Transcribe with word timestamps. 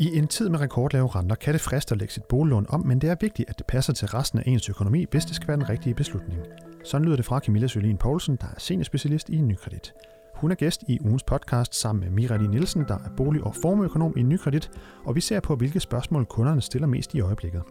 I 0.00 0.18
en 0.18 0.28
tid 0.28 0.48
med 0.48 0.60
rekordlave 0.60 1.08
renter 1.08 1.36
kan 1.36 1.52
det 1.52 1.60
friste 1.60 1.92
at 1.92 1.98
lægge 1.98 2.14
sit 2.14 2.24
boliglån 2.24 2.66
om, 2.68 2.86
men 2.86 3.00
det 3.00 3.10
er 3.10 3.16
vigtigt, 3.20 3.50
at 3.50 3.58
det 3.58 3.66
passer 3.66 3.92
til 3.92 4.08
resten 4.08 4.38
af 4.38 4.42
ens 4.46 4.68
økonomi, 4.68 5.06
hvis 5.10 5.24
det 5.24 5.36
skal 5.36 5.48
være 5.48 5.56
den 5.56 5.68
rigtige 5.68 5.94
beslutning. 5.94 6.40
Sådan 6.84 7.04
lyder 7.04 7.16
det 7.16 7.24
fra 7.24 7.38
Camilla 7.38 7.66
Sølin 7.66 7.96
Poulsen, 7.96 8.36
der 8.36 8.46
er 8.46 8.58
seniorspecialist 8.58 9.28
i 9.28 9.40
Nykredit. 9.40 9.92
Hun 10.34 10.50
er 10.50 10.54
gæst 10.54 10.84
i 10.88 10.98
ugens 11.00 11.22
podcast 11.22 11.74
sammen 11.74 12.04
med 12.04 12.10
Mirali 12.10 12.46
Nielsen, 12.46 12.84
der 12.88 12.94
er 12.94 13.08
bolig- 13.16 13.44
og 13.44 13.54
formueøkonom 13.54 14.14
i 14.16 14.22
Nykredit, 14.22 14.70
og 15.04 15.14
vi 15.14 15.20
ser 15.20 15.40
på, 15.40 15.56
hvilke 15.56 15.80
spørgsmål 15.80 16.26
kunderne 16.26 16.60
stiller 16.60 16.88
mest 16.88 17.14
i 17.14 17.20
øjeblikket. 17.20 17.62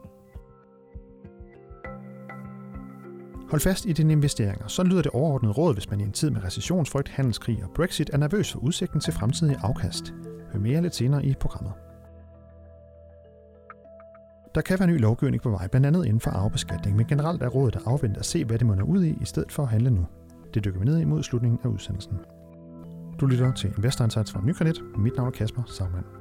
Hold 3.50 3.62
fast 3.62 3.86
i 3.86 3.94
dine 3.94 4.14
investeringer. 4.14 4.68
Så 4.68 4.84
lyder 4.84 5.02
det 5.02 5.12
overordnede 5.12 5.54
råd, 5.54 5.74
hvis 5.74 5.90
man 5.90 6.00
i 6.00 6.04
en 6.04 6.12
tid 6.12 6.30
med 6.30 6.44
recessionsfrygt, 6.44 7.10
handelskrig 7.10 7.64
og 7.64 7.70
Brexit 7.76 8.10
er 8.14 8.18
nervøs 8.18 8.52
for 8.52 8.60
udsigten 8.60 9.00
til 9.00 9.14
fremtidige 9.14 9.58
afkast. 9.62 10.14
Hør 10.52 10.60
mere 10.60 10.82
lidt 10.82 10.96
senere 10.96 11.26
i 11.26 11.34
programmet. 11.40 11.74
Der 14.56 14.62
kan 14.62 14.80
være 14.80 14.88
ny 14.88 15.00
lovgivning 15.00 15.44
på 15.44 15.50
vej, 15.50 15.68
blandt 15.68 15.88
andet 15.88 16.06
inden 16.06 16.20
for 16.20 16.32
arvebeskatning, 16.32 16.98
men 16.98 17.06
generelt 17.06 17.42
er 17.44 17.48
rådet 17.48 17.76
at 17.76 17.82
afvente 17.86 18.20
at 18.20 18.26
se, 18.26 18.46
hvad 18.46 18.60
det 18.60 18.68
munder 18.68 18.84
ud 18.84 19.04
i, 19.04 19.18
i 19.22 19.26
stedet 19.26 19.52
for 19.52 19.64
at 19.64 19.70
handle 19.70 19.90
nu. 19.90 20.06
Det 20.54 20.66
dykker 20.66 20.80
vi 20.80 20.86
ned 20.86 21.00
i 21.00 21.06
mod 21.06 21.24
slutningen 21.24 21.60
af 21.64 21.68
udsendelsen. 21.68 22.18
Du 23.20 23.26
lytter 23.26 23.54
til 23.54 23.74
Investor 23.78 24.06
Insights 24.06 24.32
fra 24.32 24.42
Nykredit. 24.44 24.82
Mit 24.98 25.16
navn 25.16 25.28
er 25.28 25.32
Kasper 25.32 25.64
Sagmann. 25.68 26.19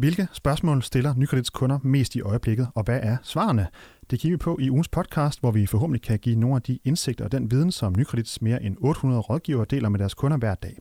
Hvilke 0.00 0.28
spørgsmål 0.32 0.82
stiller 0.82 1.14
Nykredits 1.14 1.50
kunder 1.50 1.78
mest 1.82 2.14
i 2.14 2.20
øjeblikket, 2.20 2.68
og 2.74 2.82
hvad 2.84 3.00
er 3.02 3.16
svarene? 3.22 3.66
Det 4.10 4.20
kigger 4.20 4.36
vi 4.36 4.38
på 4.38 4.58
i 4.60 4.70
ugens 4.70 4.88
podcast, 4.88 5.40
hvor 5.40 5.50
vi 5.50 5.66
forhåbentlig 5.66 6.02
kan 6.02 6.18
give 6.18 6.36
nogle 6.36 6.56
af 6.56 6.62
de 6.62 6.78
indsigter 6.84 7.24
og 7.24 7.32
den 7.32 7.50
viden, 7.50 7.72
som 7.72 7.94
Nykredits 7.96 8.42
mere 8.42 8.62
end 8.62 8.76
800 8.80 9.20
rådgivere 9.20 9.66
deler 9.70 9.88
med 9.88 9.98
deres 9.98 10.14
kunder 10.14 10.36
hver 10.36 10.54
dag. 10.54 10.78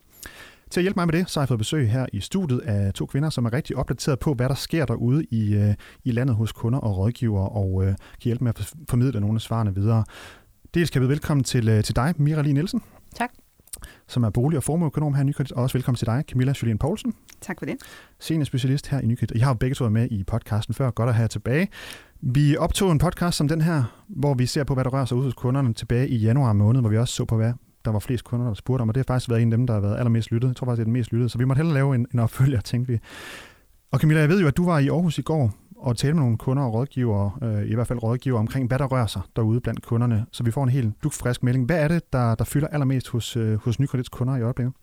Til 0.69 0.79
at 0.79 0.83
hjælpe 0.83 0.99
mig 0.99 1.07
med 1.07 1.13
det, 1.13 1.29
så 1.29 1.39
har 1.39 1.43
jeg 1.43 1.47
fået 1.47 1.57
besøg 1.57 1.91
her 1.91 2.05
i 2.13 2.19
studiet 2.19 2.59
af 2.59 2.93
to 2.93 3.05
kvinder, 3.05 3.29
som 3.29 3.45
er 3.45 3.53
rigtig 3.53 3.77
opdateret 3.77 4.19
på, 4.19 4.33
hvad 4.33 4.49
der 4.49 4.55
sker 4.55 4.85
derude 4.85 5.25
i, 5.25 5.55
øh, 5.55 5.73
i 6.03 6.11
landet 6.11 6.35
hos 6.35 6.51
kunder 6.51 6.79
og 6.79 6.97
rådgivere, 6.97 7.49
og 7.49 7.83
øh, 7.83 7.87
kan 7.87 7.97
hjælpe 8.23 8.43
med 8.43 8.53
at 8.59 8.73
formidle 8.89 9.19
nogle 9.19 9.35
af 9.35 9.41
svarene 9.41 9.75
videre. 9.75 10.03
Dels 10.73 10.89
kan 10.89 11.01
jeg 11.01 11.07
byde 11.07 11.09
velkommen 11.09 11.43
til, 11.43 11.69
øh, 11.69 11.83
til 11.83 11.95
dig, 11.95 12.13
Mira 12.17 12.41
Lee 12.41 12.53
Nielsen. 12.53 12.81
Tak. 13.15 13.29
Som 14.07 14.23
er 14.23 14.29
bolig- 14.29 14.57
og 14.57 14.63
formueøkonom 14.63 15.13
her 15.13 15.21
i 15.21 15.25
Nykredit, 15.25 15.51
og 15.51 15.63
også 15.63 15.77
velkommen 15.77 15.95
til 15.97 16.07
dig, 16.07 16.23
Camilla 16.27 16.53
Julien 16.61 16.77
Poulsen. 16.77 17.13
Tak 17.41 17.59
for 17.59 17.65
det. 17.65 17.75
Senior 18.19 18.43
specialist 18.43 18.87
her 18.87 18.99
i 18.99 19.05
Nykredit. 19.05 19.37
Jeg 19.37 19.45
har 19.45 19.53
jo 19.53 19.57
begge 19.57 19.75
to 19.75 19.83
været 19.83 19.93
med 19.93 20.07
i 20.11 20.23
podcasten 20.23 20.73
før, 20.73 20.91
godt 20.91 21.09
at 21.09 21.15
have 21.15 21.21
jer 21.21 21.27
tilbage. 21.27 21.67
Vi 22.21 22.57
optog 22.57 22.91
en 22.91 22.97
podcast 22.97 23.37
som 23.37 23.47
den 23.47 23.61
her, 23.61 23.83
hvor 24.07 24.33
vi 24.33 24.45
ser 24.45 24.63
på, 24.63 24.73
hvad 24.73 24.83
der 24.83 24.89
rører 24.89 25.05
sig 25.05 25.17
ud 25.17 25.23
hos 25.23 25.33
kunderne 25.33 25.73
tilbage 25.73 26.07
i 26.07 26.17
januar 26.17 26.53
måned, 26.53 26.81
hvor 26.81 26.89
vi 26.89 26.97
også 26.97 27.13
så 27.13 27.25
på, 27.25 27.35
hvad 27.35 27.53
der 27.85 27.91
var 27.91 27.99
flest 27.99 28.23
kunder, 28.23 28.45
der 28.47 28.53
spurgte 28.53 28.81
om, 28.81 28.89
og 28.89 28.95
det 28.95 28.99
har 28.99 29.13
faktisk 29.13 29.29
været 29.29 29.41
en 29.41 29.53
af 29.53 29.57
dem, 29.57 29.67
der 29.67 29.73
har 29.73 29.81
været 29.81 29.97
allermest 29.97 30.31
lyttet. 30.31 30.47
Jeg 30.47 30.55
tror 30.55 30.65
faktisk, 30.65 30.77
det 30.77 30.81
er 30.81 30.85
den 30.85 30.93
mest 30.93 31.11
lyttede, 31.11 31.29
så 31.29 31.37
vi 31.37 31.45
måtte 31.45 31.59
hellere 31.59 31.73
lave 31.73 31.95
en, 31.95 32.07
en 32.13 32.19
opfølger, 32.19 32.61
tænkte 32.61 32.93
vi. 32.93 32.99
Og 33.91 33.99
Camilla, 33.99 34.21
jeg 34.21 34.29
ved 34.29 34.41
jo, 34.41 34.47
at 34.47 34.57
du 34.57 34.65
var 34.65 34.79
i 34.79 34.87
Aarhus 34.87 35.17
i 35.17 35.21
går 35.21 35.53
og 35.79 35.97
tale 35.97 36.13
med 36.13 36.21
nogle 36.21 36.37
kunder 36.37 36.63
og 36.63 36.73
rådgivere, 36.73 37.31
øh, 37.43 37.71
i 37.71 37.75
hvert 37.75 37.87
fald 37.87 38.03
rådgivere 38.03 38.39
omkring, 38.39 38.67
hvad 38.67 38.79
der 38.79 38.85
rører 38.85 39.07
sig 39.07 39.21
derude 39.35 39.61
blandt 39.61 39.81
kunderne, 39.81 40.25
så 40.31 40.43
vi 40.43 40.51
får 40.51 40.63
en 40.63 40.69
helt 40.69 40.93
dugfrisk 41.03 41.43
melding. 41.43 41.65
Hvad 41.65 41.83
er 41.83 41.87
det, 41.87 42.13
der, 42.13 42.35
der 42.35 42.43
fylder 42.43 42.67
allermest 42.67 43.07
hos, 43.07 43.37
øh, 43.37 43.59
hos 43.59 43.79
Nykredits 43.79 44.09
kunder 44.09 44.37
i 44.37 44.41
øjeblikket? 44.41 44.73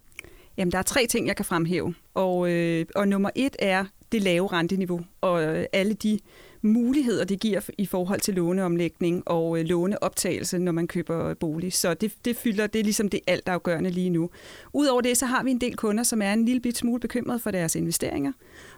Jamen, 0.56 0.72
der 0.72 0.78
er 0.78 0.82
tre 0.82 1.06
ting, 1.06 1.26
jeg 1.26 1.36
kan 1.36 1.44
fremhæve. 1.44 1.94
Og, 2.14 2.50
øh, 2.50 2.86
og 2.94 3.08
nummer 3.08 3.30
et 3.34 3.56
er 3.58 3.84
det 4.12 4.22
lave 4.22 4.46
renteniveau 4.46 5.00
og 5.20 5.42
øh, 5.42 5.64
alle 5.72 5.94
de 5.94 6.18
muligheder, 6.66 7.24
det 7.24 7.40
giver 7.40 7.60
i 7.78 7.86
forhold 7.86 8.20
til 8.20 8.34
låneomlægning 8.34 9.22
og 9.26 9.58
øh, 9.58 9.64
låneoptagelse, 9.64 10.58
når 10.58 10.72
man 10.72 10.88
køber 10.88 11.34
bolig. 11.34 11.72
Så 11.72 11.94
det, 11.94 12.12
det 12.24 12.36
fylder, 12.36 12.66
det 12.66 12.78
er 12.78 12.84
ligesom 12.84 13.08
det 13.08 13.20
alt 13.26 13.48
afgørende 13.48 13.90
lige 13.90 14.10
nu. 14.10 14.30
Udover 14.72 15.00
det, 15.00 15.16
så 15.16 15.26
har 15.26 15.42
vi 15.42 15.50
en 15.50 15.60
del 15.60 15.76
kunder, 15.76 16.04
som 16.04 16.22
er 16.22 16.32
en 16.32 16.44
lille 16.44 16.60
bit 16.60 16.78
smule 16.78 17.00
bekymret 17.00 17.42
for 17.42 17.50
deres 17.50 17.74
investeringer. 17.74 18.32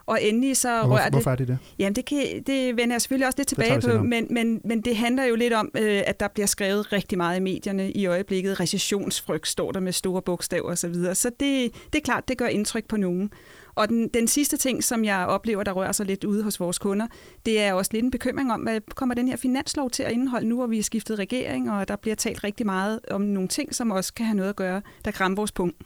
Og 0.06 0.22
endelig 0.22 0.56
så 0.56 0.80
og 0.80 0.86
hvorfor, 0.86 0.94
rører 0.96 1.04
det... 1.04 1.12
Hvorfor 1.12 1.30
er 1.30 1.36
det 1.36 1.48
det? 1.48 1.58
Jamen, 1.78 1.96
det, 1.96 2.04
kan, 2.04 2.42
det 2.46 2.76
vender 2.76 2.94
jeg 2.94 3.02
selvfølgelig 3.02 3.26
også 3.26 3.38
lidt 3.38 3.48
tilbage 3.48 3.80
på, 3.80 4.02
men, 4.02 4.26
men, 4.30 4.60
men 4.64 4.80
det 4.80 4.96
handler 4.96 5.24
jo 5.24 5.34
lidt 5.34 5.52
om, 5.52 5.70
øh, 5.74 6.02
at 6.06 6.20
der 6.20 6.28
bliver 6.28 6.46
skrevet 6.46 6.92
rigtig 6.92 7.18
meget 7.18 7.36
i 7.36 7.40
medierne 7.40 7.90
i 7.90 8.06
øjeblikket. 8.06 8.60
Recessionsfrygt 8.60 9.48
står 9.48 9.72
der 9.72 9.80
med 9.80 9.92
store 9.92 10.22
bogstaver 10.22 10.70
osv. 10.70 10.76
Så, 10.76 10.88
videre. 10.88 11.14
så 11.14 11.30
det, 11.40 11.72
det 11.92 11.98
er 11.98 12.02
klart, 12.02 12.28
det 12.28 12.38
gør 12.38 12.46
indtryk 12.46 12.84
på 12.88 12.96
nogen. 12.96 13.30
Og 13.78 13.88
den, 13.88 14.08
den 14.08 14.28
sidste 14.28 14.56
ting, 14.56 14.84
som 14.84 15.04
jeg 15.04 15.26
oplever, 15.26 15.62
der 15.62 15.72
rører 15.72 15.92
sig 15.92 16.06
lidt 16.06 16.24
ude 16.24 16.42
hos 16.42 16.60
vores 16.60 16.78
kunder, 16.78 17.06
det 17.46 17.60
er 17.60 17.72
også 17.72 17.90
lidt 17.94 18.04
en 18.04 18.10
bekymring 18.10 18.52
om, 18.52 18.60
hvad 18.60 18.80
kommer 18.94 19.14
den 19.14 19.28
her 19.28 19.36
finanslov 19.36 19.90
til 19.90 20.02
at 20.02 20.12
indeholde 20.12 20.48
nu, 20.48 20.56
hvor 20.56 20.66
vi 20.66 20.76
har 20.76 20.82
skiftet 20.82 21.18
regering, 21.18 21.70
og 21.70 21.88
der 21.88 21.96
bliver 21.96 22.14
talt 22.14 22.44
rigtig 22.44 22.66
meget 22.66 23.00
om 23.10 23.20
nogle 23.20 23.48
ting, 23.48 23.74
som 23.74 23.90
også 23.90 24.14
kan 24.14 24.26
have 24.26 24.36
noget 24.36 24.50
at 24.50 24.56
gøre, 24.56 24.82
der 25.04 25.10
krammer 25.10 25.36
vores 25.36 25.52
punkt. 25.52 25.76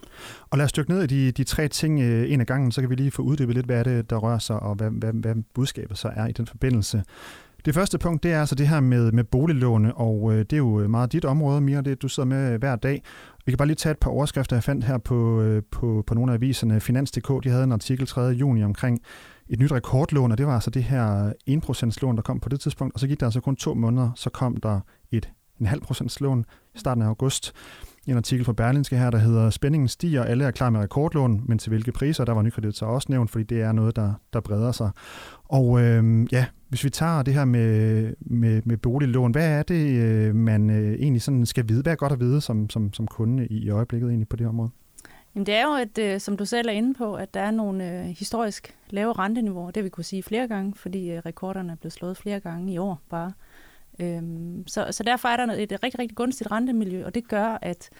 Og 0.51 0.59
lad 0.59 0.65
os 0.65 0.73
dykke 0.73 0.91
ned 0.91 1.03
i 1.03 1.07
de, 1.07 1.33
de 1.33 1.45
tre 1.45 1.69
ting 1.69 2.01
øh, 2.01 2.33
en 2.33 2.41
af 2.41 2.47
gangen, 2.47 2.73
så 2.73 2.81
kan 2.81 2.91
vi 2.91 2.95
lige 2.95 3.11
få 3.11 3.23
uddybet 3.23 3.55
lidt, 3.55 3.67
hvad 3.67 3.79
er 3.79 3.83
det, 3.83 4.11
der 4.11 4.17
rører 4.17 4.39
sig, 4.39 4.61
og 4.61 4.75
hvad, 4.75 4.91
hvad, 4.91 5.13
hvad 5.13 5.35
budskabet 5.55 5.99
så 5.99 6.11
er 6.17 6.27
i 6.27 6.33
den 6.33 6.47
forbindelse. 6.47 7.03
Det 7.65 7.75
første 7.75 7.99
punkt, 7.99 8.23
det 8.23 8.33
er 8.33 8.41
altså 8.41 8.55
det 8.55 8.69
her 8.69 8.81
med, 8.81 9.13
med 9.13 9.25
boliglåne, 9.25 9.95
og 9.95 10.33
øh, 10.33 10.39
det 10.39 10.53
er 10.53 10.57
jo 10.57 10.81
øh, 10.81 10.91
meget 10.91 11.13
dit 11.13 11.25
område, 11.25 11.61
mere 11.61 11.83
det 11.83 12.03
du 12.03 12.09
sidder 12.09 12.27
med 12.27 12.59
hver 12.59 12.77
dag. 12.77 13.03
Vi 13.47 13.53
kan 13.53 13.57
bare 13.57 13.69
lige 13.69 13.77
tage 13.77 13.91
et 13.91 13.99
par 13.99 14.11
overskrifter, 14.11 14.57
jeg 14.57 14.63
fandt 14.63 14.85
her 14.85 14.99
på, 14.99 15.41
øh, 15.41 15.63
på, 15.71 16.05
på 16.07 16.15
nogle 16.15 16.33
af 16.33 16.37
aviserne. 16.37 16.81
Finans.dk, 16.81 17.45
de 17.45 17.49
havde 17.49 17.65
en 17.65 17.73
artikel 17.73 18.07
3. 18.07 18.21
juni 18.23 18.65
omkring 18.65 19.01
et 19.49 19.61
nyt 19.61 19.73
rekordlån, 19.73 20.33
og 20.33 20.39
det 20.39 20.47
var 20.47 20.55
altså 20.55 20.71
det 20.71 20.85
her 20.85 21.33
1% 21.51 22.03
lån, 22.03 22.17
der 22.17 22.23
kom 22.23 22.41
på 22.41 22.49
det 22.49 22.61
tidspunkt. 22.61 22.95
Og 22.95 23.01
så 23.01 23.07
gik 23.07 23.21
der 23.21 23.27
altså 23.27 23.41
kun 23.41 23.57
to 23.57 23.75
måneder, 23.75 24.11
så 24.17 24.31
kom 24.31 24.57
der 24.57 24.81
et 25.11 25.29
en 25.61 25.67
halv 25.67 25.81
procents 25.81 26.21
lån 26.21 26.45
i 26.75 26.79
starten 26.79 27.03
af 27.03 27.07
august. 27.07 27.53
En 28.07 28.17
artikel 28.17 28.45
fra 28.45 28.53
Berlinske 28.53 28.97
her, 28.97 29.11
der 29.11 29.19
hedder 29.19 29.51
Spændingen 29.51 29.89
stiger, 29.89 30.25
alle 30.25 30.45
er 30.45 30.51
klar 30.51 30.71
med 30.71 30.81
rekordlån, 30.81 31.43
men 31.47 31.59
til 31.59 31.71
hvilke 31.71 31.93
priser, 31.93 32.25
der 32.25 32.33
var 32.33 32.43
nykredit 32.43 32.77
så 32.77 32.87
også 32.87 33.07
nævnt, 33.11 33.31
fordi 33.31 33.45
det 33.45 33.63
er 33.63 33.73
noget, 33.73 33.97
der, 33.97 34.13
der 34.33 34.41
breder 34.41 34.73
sig. 34.73 34.91
Og 35.45 35.81
øh, 35.83 36.27
ja, 36.33 36.47
hvis 36.73 36.85
vi 36.85 36.91
tager 36.91 37.23
det 37.23 37.35
her 37.35 37.45
med, 37.45 38.15
med, 38.21 38.63
med 38.65 38.77
boliglån, 38.77 39.33
hvad 39.33 39.49
er 39.59 39.63
det, 39.63 39.97
øh, 39.97 40.35
man 40.35 40.71
øh, 40.71 40.93
egentlig 40.93 41.23
sådan 41.23 41.47
skal 41.47 41.69
vide? 41.69 41.83
Hvad 41.83 41.93
er 41.93 41.97
godt 41.97 42.13
at 42.13 42.21
vide 42.21 42.41
som, 42.41 42.71
som, 42.71 42.93
som 42.93 43.07
kunde 43.07 43.47
i, 43.47 43.71
øjeblikket 43.71 44.09
egentlig 44.09 44.29
på 44.29 44.37
det 44.37 44.47
område? 44.47 44.71
Jamen 45.35 45.47
det 45.47 45.55
er 45.55 45.63
jo, 45.63 45.75
at, 45.75 45.99
øh, 45.99 46.21
som 46.21 46.37
du 46.37 46.45
selv 46.45 46.69
er 46.69 46.73
inde 46.73 46.95
på, 46.95 47.15
at 47.15 47.35
der 47.35 47.41
er 47.41 47.51
nogle 47.51 47.99
øh, 47.99 48.05
historisk 48.05 48.77
lave 48.91 49.13
renteniveauer. 49.13 49.71
Det 49.71 49.85
vi 49.85 49.89
kunne 49.89 50.05
sige 50.05 50.23
flere 50.23 50.49
gange, 50.49 50.75
fordi 50.77 51.11
øh, 51.11 51.19
rekorderne 51.27 51.73
er 51.73 51.77
blevet 51.77 51.93
slået 51.93 52.17
flere 52.17 52.41
gange 52.41 52.73
i 52.73 52.79
år 52.79 53.01
bare. 53.11 53.33
Øhm, 54.01 54.65
så, 54.67 54.87
så 54.91 55.03
derfor 55.03 55.29
er 55.29 55.37
der 55.37 55.53
et 55.53 55.73
rigtig, 55.83 55.99
rigtig 55.99 56.17
gunstigt 56.17 56.53
rentemiljø, 56.53 57.07
og 57.07 57.15
det 57.15 57.29
gør, 57.29 57.59
at 57.63 57.91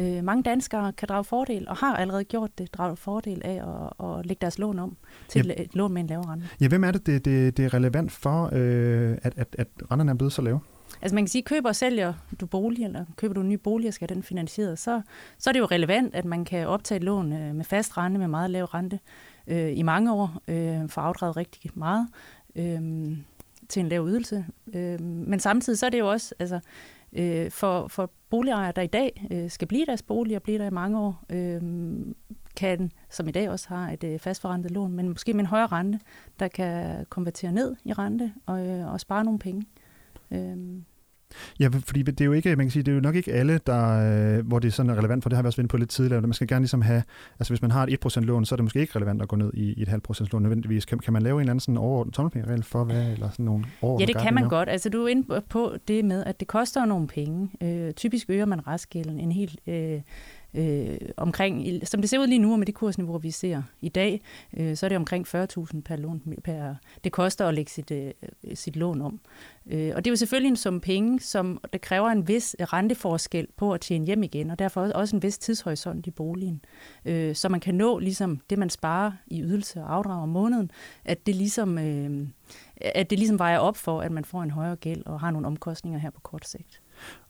øh, 0.00 0.24
mange 0.24 0.42
danskere 0.42 0.92
kan 0.92 1.08
drage 1.08 1.24
fordel, 1.24 1.68
og 1.68 1.76
har 1.76 1.96
allerede 1.96 2.24
gjort 2.24 2.58
det, 2.58 2.74
drage 2.74 2.96
fordel 2.96 3.42
af 3.44 3.62
at, 4.00 4.08
at 4.08 4.26
lægge 4.26 4.40
deres 4.40 4.58
lån 4.58 4.78
om 4.78 4.96
til 5.28 5.46
ja. 5.46 5.62
et 5.62 5.74
lån 5.74 5.92
med 5.92 6.02
en 6.02 6.06
lavere 6.06 6.32
rente. 6.32 6.48
Ja, 6.60 6.68
hvem 6.68 6.84
er 6.84 6.90
det, 6.90 7.06
det, 7.06 7.24
det, 7.24 7.56
det 7.56 7.64
er 7.64 7.74
relevant 7.74 8.12
for, 8.12 8.50
øh, 8.52 9.18
at, 9.22 9.32
at, 9.36 9.56
at 9.58 9.68
renterne 9.90 10.10
er 10.10 10.14
blevet 10.14 10.32
så 10.32 10.42
lave? 10.42 10.60
Altså 11.02 11.14
man 11.14 11.24
kan 11.24 11.28
sige, 11.28 11.42
køber 11.42 11.68
og 11.68 11.76
sælger 11.76 12.12
du 12.40 12.46
bolig, 12.46 12.84
eller 12.84 13.04
køber 13.16 13.34
du 13.34 13.40
en 13.40 13.48
ny 13.48 13.54
bolig 13.54 13.88
og 13.88 13.94
skal 13.94 14.08
den 14.08 14.22
finansieret, 14.22 14.78
så, 14.78 15.02
så 15.38 15.50
er 15.50 15.52
det 15.52 15.60
jo 15.60 15.66
relevant, 15.66 16.14
at 16.14 16.24
man 16.24 16.44
kan 16.44 16.66
optage 16.66 16.96
et 16.96 17.04
lån 17.04 17.32
øh, 17.32 17.54
med 17.54 17.64
fast 17.64 17.98
rente, 17.98 18.18
med 18.18 18.28
meget 18.28 18.50
lav 18.50 18.64
rente, 18.64 18.98
øh, 19.46 19.78
i 19.78 19.82
mange 19.82 20.12
år, 20.12 20.42
øh, 20.48 20.88
for 20.88 21.00
afdraget 21.00 21.36
rigtig 21.36 21.70
meget. 21.74 22.08
Øh, 22.56 23.16
til 23.68 23.80
en 23.80 23.88
lav 23.88 24.08
ydelse. 24.08 24.46
Øh, 24.74 25.00
men 25.00 25.40
samtidig 25.40 25.78
så 25.78 25.86
er 25.86 25.90
det 25.90 25.98
jo 25.98 26.10
også 26.10 26.34
altså, 26.38 26.60
øh, 27.12 27.50
for, 27.50 27.88
for 27.88 28.10
boligejere, 28.30 28.72
der 28.76 28.82
i 28.82 28.86
dag 28.86 29.26
øh, 29.30 29.50
skal 29.50 29.68
blive 29.68 29.86
deres 29.86 30.02
bolig 30.02 30.36
og 30.36 30.42
blive 30.42 30.58
der 30.58 30.66
i 30.66 30.70
mange 30.70 31.00
år, 31.00 31.24
øh, 31.30 31.60
kan, 32.56 32.92
som 33.10 33.28
i 33.28 33.30
dag 33.30 33.50
også 33.50 33.68
har 33.68 33.90
et 33.90 34.04
øh, 34.04 34.18
fastforrentet 34.18 34.70
lån, 34.70 34.92
men 34.92 35.08
måske 35.08 35.32
med 35.32 35.40
en 35.40 35.46
højere 35.46 35.66
rente, 35.66 36.00
der 36.40 36.48
kan 36.48 37.06
konvertere 37.08 37.52
ned 37.52 37.76
i 37.84 37.92
rente 37.92 38.32
og, 38.46 38.66
øh, 38.66 38.92
og 38.92 39.00
spare 39.00 39.24
nogle 39.24 39.38
penge. 39.38 39.66
Øh, 40.30 40.56
Ja, 41.60 41.68
fordi 41.68 42.02
det 42.02 42.20
er 42.20 42.24
jo 42.24 42.32
ikke, 42.32 42.56
man 42.56 42.66
kan 42.66 42.70
sige, 42.70 42.82
det 42.82 42.92
er 42.92 42.94
jo 42.94 43.00
nok 43.00 43.14
ikke 43.14 43.32
alle, 43.32 43.60
der, 43.66 44.38
øh, 44.38 44.46
hvor 44.46 44.58
det 44.58 44.68
er 44.68 44.72
sådan 44.72 44.98
relevant, 44.98 45.22
for 45.22 45.28
det 45.28 45.36
har 45.36 45.42
vi 45.42 45.46
også 45.46 45.56
vendt 45.56 45.70
på 45.70 45.76
lidt 45.76 45.90
tidligere. 45.90 46.22
Man 46.22 46.32
skal 46.32 46.46
gerne 46.46 46.62
ligesom 46.62 46.82
have, 46.82 47.02
altså 47.38 47.52
hvis 47.52 47.62
man 47.62 47.70
har 47.70 47.86
et 47.86 48.16
1% 48.16 48.20
lån, 48.20 48.44
så 48.44 48.54
er 48.54 48.56
det 48.56 48.64
måske 48.64 48.80
ikke 48.80 48.96
relevant 48.96 49.22
at 49.22 49.28
gå 49.28 49.36
ned 49.36 49.50
i, 49.54 49.72
i 49.72 49.82
et 49.82 49.88
halvt 49.88 50.02
procent 50.02 50.32
lån 50.32 50.42
nødvendigvis. 50.42 50.84
Kan, 50.84 50.98
kan 50.98 51.12
man 51.12 51.22
lave 51.22 51.34
en 51.34 51.40
eller 51.40 51.50
anden 51.50 51.60
sådan 51.60 51.76
overordnet 51.76 52.14
tommelfingerregel 52.14 52.62
for 52.62 52.84
hvad, 52.84 53.12
eller 53.12 53.30
sådan 53.30 53.44
nogle 53.44 53.64
Ja, 53.82 54.04
det 54.04 54.16
kan 54.16 54.34
man 54.34 54.48
godt. 54.48 54.68
Altså 54.68 54.88
du 54.88 55.04
er 55.04 55.08
inde 55.08 55.40
på 55.48 55.72
det 55.88 56.04
med, 56.04 56.24
at 56.24 56.40
det 56.40 56.48
koster 56.48 56.84
nogle 56.84 57.06
penge. 57.06 57.50
Øh, 57.62 57.92
typisk 57.92 58.30
øger 58.30 58.44
man 58.44 58.66
restgælden 58.66 59.20
en 59.20 59.32
helt 59.32 59.60
øh, 59.66 60.00
Øh, 60.54 60.98
omkring, 61.16 61.86
som 61.88 62.00
det 62.00 62.10
ser 62.10 62.18
ud 62.18 62.26
lige 62.26 62.38
nu, 62.38 62.56
med 62.56 62.66
det 62.66 62.74
kursniveau, 62.74 63.18
vi 63.18 63.30
ser 63.30 63.62
i 63.80 63.88
dag, 63.88 64.22
øh, 64.56 64.76
så 64.76 64.86
er 64.86 64.88
det 64.88 64.96
omkring 64.96 65.26
40.000 65.26 65.80
per 65.80 65.96
lån. 65.96 66.22
Per, 66.44 66.74
det 67.04 67.12
koster 67.12 67.46
at 67.46 67.54
lægge 67.54 67.70
sit, 67.70 67.90
øh, 67.90 68.12
sit 68.54 68.76
lån 68.76 69.00
om. 69.00 69.20
Øh, 69.66 69.92
og 69.94 70.04
det 70.04 70.10
er 70.10 70.12
jo 70.12 70.16
selvfølgelig 70.16 70.48
en 70.48 70.56
sum 70.56 70.80
penge, 70.80 71.20
som 71.20 71.60
det 71.72 71.80
kræver 71.80 72.08
en 72.08 72.28
vis 72.28 72.56
renteforskel 72.60 73.46
på 73.56 73.74
at 73.74 73.80
tjene 73.80 74.06
hjem 74.06 74.22
igen, 74.22 74.50
og 74.50 74.58
derfor 74.58 74.80
også 74.92 75.16
en 75.16 75.22
vis 75.22 75.38
tidshorisont 75.38 76.06
i 76.06 76.10
boligen. 76.10 76.64
Øh, 77.04 77.34
så 77.34 77.48
man 77.48 77.60
kan 77.60 77.74
nå 77.74 77.98
ligesom 77.98 78.40
det, 78.50 78.58
man 78.58 78.70
sparer 78.70 79.12
i 79.26 79.42
ydelse 79.42 79.80
og 79.80 79.94
afdrag 79.94 80.22
om 80.22 80.28
måneden, 80.28 80.70
at 81.04 81.26
det 81.26 81.34
ligesom... 81.34 81.78
Øh, 81.78 82.26
at 82.80 83.10
det 83.10 83.18
ligesom 83.18 83.38
vejer 83.38 83.58
op 83.58 83.76
for, 83.76 84.00
at 84.00 84.12
man 84.12 84.24
får 84.24 84.42
en 84.42 84.50
højere 84.50 84.76
gæld 84.76 85.06
og 85.06 85.20
har 85.20 85.30
nogle 85.30 85.46
omkostninger 85.46 85.98
her 85.98 86.10
på 86.10 86.20
kort 86.20 86.48
sigt. 86.48 86.80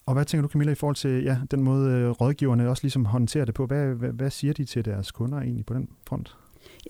Og 0.07 0.15
hvad 0.15 0.25
tænker 0.25 0.43
du, 0.43 0.49
Camilla, 0.49 0.73
i 0.73 0.75
forhold 0.75 0.97
til 0.97 1.23
ja, 1.23 1.39
den 1.51 1.63
måde, 1.63 1.91
øh, 1.93 2.11
rådgiverne 2.11 2.69
også 2.69 2.85
ligesom 2.85 3.05
håndterer 3.05 3.45
det 3.45 3.55
på? 3.55 3.67
Hvad, 3.67 3.87
hvad, 3.87 4.13
hvad 4.13 4.31
siger 4.31 4.53
de 4.53 4.65
til 4.65 4.85
deres 4.85 5.13
kunder 5.13 5.39
egentlig 5.39 5.67
på 5.67 5.75
den 5.75 5.89
front? 6.09 6.37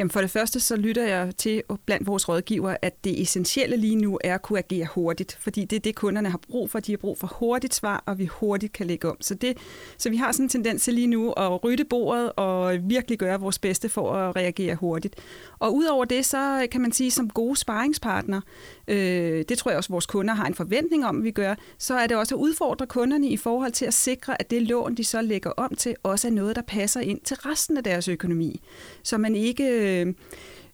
Jamen 0.01 0.11
for 0.11 0.21
det 0.21 0.31
første 0.31 0.61
så 0.61 0.77
lytter 0.77 1.07
jeg 1.07 1.37
til 1.37 1.63
blandt 1.87 2.07
vores 2.07 2.29
rådgiver, 2.29 2.77
at 2.83 3.05
det 3.05 3.23
essentielle 3.23 3.77
lige 3.77 3.97
nu 3.97 4.19
er 4.25 4.35
at 4.35 4.43
kunne 4.43 4.59
agere 4.59 4.87
hurtigt, 4.95 5.39
fordi 5.41 5.65
det 5.65 5.77
er 5.77 5.81
det, 5.81 5.95
kunderne 5.95 6.31
har 6.31 6.41
brug 6.49 6.71
for. 6.71 6.81
De 6.81 6.93
har 6.93 6.97
brug 6.97 7.19
for 7.19 7.27
hurtigt 7.27 7.75
svar, 7.75 8.03
og 8.07 8.19
vi 8.19 8.27
hurtigt 8.27 8.73
kan 8.73 8.87
lægge 8.87 9.09
om. 9.09 9.17
Så, 9.21 9.35
det, 9.35 9.57
så 9.99 10.11
vi 10.11 10.17
har 10.17 10.33
sådan 10.33 10.45
en 10.45 10.49
tendens 10.49 10.83
til 10.83 10.95
lige 10.95 11.07
nu 11.07 11.33
at 11.33 11.65
rydde 11.65 11.85
bordet 11.85 12.33
og 12.37 12.79
virkelig 12.83 13.19
gøre 13.19 13.41
vores 13.41 13.59
bedste 13.59 13.89
for 13.89 14.13
at 14.13 14.37
reagere 14.37 14.75
hurtigt. 14.75 15.17
Og 15.59 15.75
udover 15.75 16.05
det, 16.05 16.27
så 16.27 16.69
kan 16.73 16.81
man 16.81 16.93
sige, 16.93 17.11
som 17.11 17.31
gode 17.31 17.57
sparringspartner, 17.57 18.41
øh, 18.89 19.45
det 19.49 19.59
tror 19.59 19.71
jeg 19.71 19.79
også, 19.79 19.91
vores 19.91 20.07
kunder 20.07 20.35
har 20.35 20.47
en 20.47 20.55
forventning 20.55 21.07
om, 21.07 21.19
at 21.19 21.25
vi 21.25 21.31
gør, 21.31 21.55
så 21.79 21.95
er 21.95 22.07
det 22.07 22.17
også 22.17 22.35
at 22.35 22.39
udfordre 22.39 22.87
kunderne 22.87 23.29
i 23.29 23.37
forhold 23.37 23.73
til 23.73 23.85
at 23.85 23.95
sikre, 23.95 24.41
at 24.41 24.51
det 24.51 24.63
lån, 24.63 24.95
de 24.95 25.05
så 25.05 25.23
lægger 25.23 25.51
om 25.51 25.75
til, 25.75 25.97
også 26.03 26.29
er 26.29 26.33
noget, 26.33 26.57
der 26.57 26.63
passer 26.63 27.01
ind 27.01 27.21
til 27.21 27.37
resten 27.37 27.77
af 27.77 27.85
deres 27.85 28.09
økonomi. 28.09 28.61
Så 29.03 29.19
man 29.19 29.35
ikke 29.35 29.90
øh, 29.91 30.15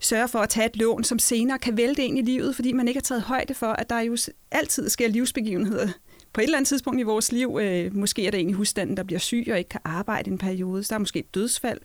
sørger 0.01 0.27
for 0.27 0.39
at 0.39 0.49
tage 0.49 0.67
et 0.67 0.77
lån, 0.77 1.05
som 1.05 1.19
senere 1.19 1.59
kan 1.59 1.77
vælte 1.77 2.05
ind 2.05 2.19
i 2.19 2.23
livet, 2.23 2.57
fordi 2.57 2.73
man 2.73 2.89
ikke 2.89 2.99
har 2.99 3.03
taget 3.03 3.23
højde 3.23 3.55
for, 3.55 3.67
at 3.67 3.91
der 3.91 4.01
jo 4.01 4.17
altid 4.51 4.89
sker 4.89 5.09
livsbegivenheder 5.09 5.89
på 6.33 6.41
et 6.41 6.45
eller 6.45 6.59
andet 6.59 6.69
tidspunkt 6.69 7.01
i 7.01 7.03
vores 7.03 7.33
liv. 7.33 7.59
Øh, 7.63 7.97
måske 7.97 8.27
er 8.27 8.31
der 8.31 8.39
en 8.39 8.51
i 8.51 8.53
husstanden, 8.53 8.97
der 8.97 9.03
bliver 9.03 9.19
syg 9.19 9.47
og 9.51 9.59
ikke 9.59 9.69
kan 9.69 9.81
arbejde 9.85 10.31
en 10.31 10.39
periode. 10.39 10.83
Så 10.83 10.89
der 10.89 10.95
er 10.95 10.99
måske 10.99 11.19
et 11.19 11.35
dødsfald. 11.35 11.81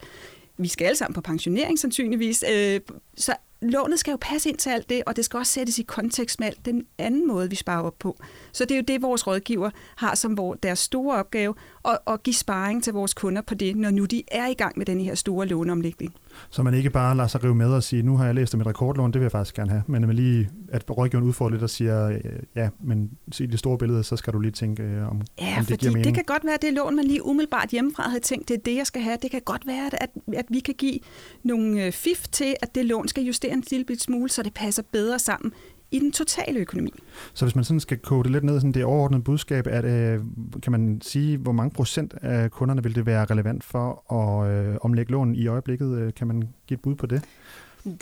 Vi 0.57 0.67
skal 0.67 0.85
alle 0.85 0.97
sammen 0.97 1.13
på 1.13 1.21
pensionering 1.21 1.79
sandsynligvis. 1.79 2.43
Øh, 2.51 2.79
så 3.17 3.35
lånet 3.61 3.99
skal 3.99 4.11
jo 4.11 4.17
passe 4.21 4.49
ind 4.49 4.57
til 4.57 4.69
alt 4.69 4.89
det, 4.89 5.03
og 5.05 5.15
det 5.15 5.25
skal 5.25 5.37
også 5.37 5.53
sættes 5.53 5.79
i 5.79 5.83
kontekst 5.83 6.39
med 6.39 6.47
alt 6.47 6.65
den 6.65 6.85
anden 6.97 7.27
måde, 7.27 7.49
vi 7.49 7.55
sparer 7.55 7.83
op 7.83 7.99
på. 7.99 8.17
Så 8.51 8.65
det 8.65 8.71
er 8.71 8.75
jo 8.75 8.83
det, 8.87 9.01
vores 9.01 9.27
rådgiver 9.27 9.69
har 9.95 10.15
som 10.15 10.57
deres 10.63 10.79
store 10.79 11.17
opgave, 11.17 11.53
at, 11.85 11.97
at 12.07 12.23
give 12.23 12.33
sparring 12.33 12.83
til 12.83 12.93
vores 12.93 13.13
kunder 13.13 13.41
på 13.41 13.55
det, 13.55 13.75
når 13.75 13.91
nu 13.91 14.05
de 14.05 14.23
er 14.31 14.47
i 14.47 14.53
gang 14.53 14.77
med 14.77 14.85
den 14.85 14.99
her 14.99 15.15
store 15.15 15.47
låneomlægning. 15.47 16.13
Så 16.49 16.63
man 16.63 16.73
ikke 16.73 16.89
bare 16.89 17.17
lader 17.17 17.27
sig 17.27 17.43
rive 17.43 17.55
med 17.55 17.73
og 17.73 17.83
sige, 17.83 18.03
nu 18.03 18.17
har 18.17 18.25
jeg 18.25 18.35
læst 18.35 18.53
om 18.53 18.61
et 18.61 18.67
rekordlån, 18.67 19.11
det 19.11 19.19
vil 19.19 19.25
jeg 19.25 19.31
faktisk 19.31 19.55
gerne 19.55 19.71
have, 19.71 19.83
men 19.87 20.03
at 20.03 20.07
man 20.07 20.15
lige, 20.15 20.49
at 20.69 20.97
rådgiveren 20.97 21.27
udfordrer 21.27 21.51
lidt 21.51 21.63
og 21.63 21.69
siger, 21.69 22.09
øh, 22.09 22.19
ja, 22.55 22.69
men 22.83 23.11
se 23.31 23.47
det 23.47 23.59
store 23.59 23.77
billede, 23.77 24.03
så 24.03 24.15
skal 24.15 24.33
du 24.33 24.39
lige 24.39 24.51
tænke, 24.51 24.83
øh, 24.83 25.09
om, 25.09 25.21
ja, 25.41 25.55
om 25.59 25.65
det 25.65 25.79
giver 25.79 25.91
mening. 25.91 26.05
det 26.05 26.13
kan 26.13 26.23
godt 26.23 26.45
være, 26.45 26.53
at 26.53 26.61
det 26.61 26.73
lån, 26.73 26.95
man 26.95 27.05
lige 27.05 27.25
umiddelbart 27.25 27.69
hjemmefra 27.69 28.03
havde 28.03 28.23
tænkt, 28.23 28.47
det 28.47 28.57
er 28.57 28.61
det, 28.61 28.75
jeg 28.75 28.87
skal 28.87 29.01
have. 29.01 29.17
Det 29.21 29.31
kan 29.31 29.41
godt 29.45 29.67
være, 29.67 29.89
at, 30.01 30.09
at 30.33 30.45
vi 30.49 30.59
kan 30.59 30.75
give 30.77 30.99
nogle 31.43 31.85
øh, 31.85 31.91
fif 31.91 32.27
til, 32.31 32.55
at 32.61 32.75
det 32.75 32.85
lån 32.85 33.07
skal 33.07 33.23
justere 33.23 33.53
en 33.53 33.63
lille 33.71 33.99
smule, 33.99 34.29
så 34.29 34.43
det 34.43 34.53
passer 34.53 34.83
bedre 34.91 35.19
sammen 35.19 35.53
i 35.91 35.99
den 35.99 36.11
totale 36.11 36.59
økonomi. 36.59 36.91
Så 37.33 37.45
hvis 37.45 37.55
man 37.55 37.63
sådan 37.63 37.79
skal 37.79 37.97
kode 37.97 38.23
det 38.23 38.31
lidt 38.31 38.43
ned, 38.43 38.59
sådan 38.59 38.71
det 38.71 38.83
overordnede 38.83 39.23
budskab, 39.23 39.67
at, 39.67 39.85
øh, 39.85 40.19
kan 40.63 40.71
man 40.71 41.01
sige, 41.01 41.37
hvor 41.37 41.51
mange 41.51 41.71
procent 41.71 42.13
af 42.21 42.51
kunderne 42.51 42.83
vil 42.83 42.95
det 42.95 43.05
være 43.05 43.25
relevant 43.25 43.63
for 43.63 44.13
at 44.13 44.51
øh, 44.51 44.77
omlægge 44.81 45.11
lån 45.11 45.35
i 45.35 45.47
øjeblikket? 45.47 45.97
Øh, 45.97 46.13
kan 46.13 46.27
man 46.27 46.41
give 46.67 46.75
et 46.75 46.81
bud 46.81 46.95
på 46.95 47.05
det? 47.05 47.23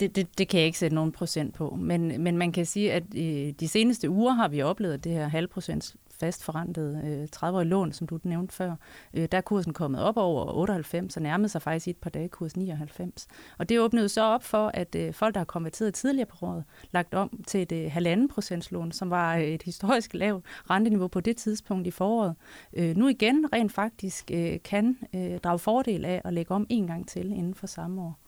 Det, 0.00 0.16
det, 0.16 0.38
det 0.38 0.48
kan 0.48 0.58
jeg 0.58 0.66
ikke 0.66 0.78
sætte 0.78 0.94
nogen 0.94 1.12
procent 1.12 1.54
på, 1.54 1.78
men, 1.80 2.22
men 2.22 2.38
man 2.38 2.52
kan 2.52 2.66
sige, 2.66 2.92
at 2.92 3.02
i 3.14 3.54
de 3.60 3.68
seneste 3.68 4.10
uger 4.10 4.32
har 4.32 4.48
vi 4.48 4.62
oplevet 4.62 5.04
det 5.04 5.12
her 5.12 5.28
halvprocents 5.28 5.96
fastforrentet 6.20 7.02
øh, 7.04 7.28
30-årige 7.36 7.68
lån, 7.68 7.92
som 7.92 8.06
du 8.06 8.18
nævnte 8.22 8.54
før, 8.54 8.74
øh, 9.14 9.28
der 9.32 9.38
er 9.38 9.42
kursen 9.42 9.72
kommet 9.72 10.02
op 10.02 10.16
over 10.16 10.52
98 10.52 11.16
og 11.16 11.22
nærmede 11.22 11.48
sig 11.48 11.62
faktisk 11.62 11.86
i 11.86 11.90
et 11.90 11.96
par 11.96 12.10
dage 12.10 12.28
kurs 12.28 12.56
99. 12.56 13.26
Og 13.58 13.68
det 13.68 13.80
åbnede 13.80 14.08
så 14.08 14.22
op 14.22 14.44
for, 14.44 14.70
at 14.74 14.94
øh, 14.94 15.14
folk, 15.14 15.34
der 15.34 15.40
har 15.40 15.44
konverteret 15.44 15.94
tidligere 15.94 16.26
på 16.26 16.46
året, 16.46 16.64
lagt 16.90 17.14
om 17.14 17.44
til 17.46 17.62
et 17.62 17.72
øh, 17.72 17.92
halvanden 17.92 18.28
procents 18.28 18.70
lån, 18.70 18.92
som 18.92 19.10
var 19.10 19.36
øh, 19.36 19.42
et 19.42 19.62
historisk 19.62 20.14
lavt 20.14 20.44
renteniveau 20.70 21.08
på 21.08 21.20
det 21.20 21.36
tidspunkt 21.36 21.86
i 21.86 21.90
foråret, 21.90 22.34
øh, 22.76 22.96
nu 22.96 23.08
igen 23.08 23.46
rent 23.52 23.72
faktisk 23.72 24.30
øh, 24.34 24.58
kan 24.64 24.96
øh, 25.14 25.38
drage 25.38 25.58
fordel 25.58 26.04
af 26.04 26.22
at 26.24 26.32
lægge 26.32 26.54
om 26.54 26.66
en 26.68 26.86
gang 26.86 27.08
til 27.08 27.32
inden 27.32 27.54
for 27.54 27.66
samme 27.66 28.02
år. 28.02 28.18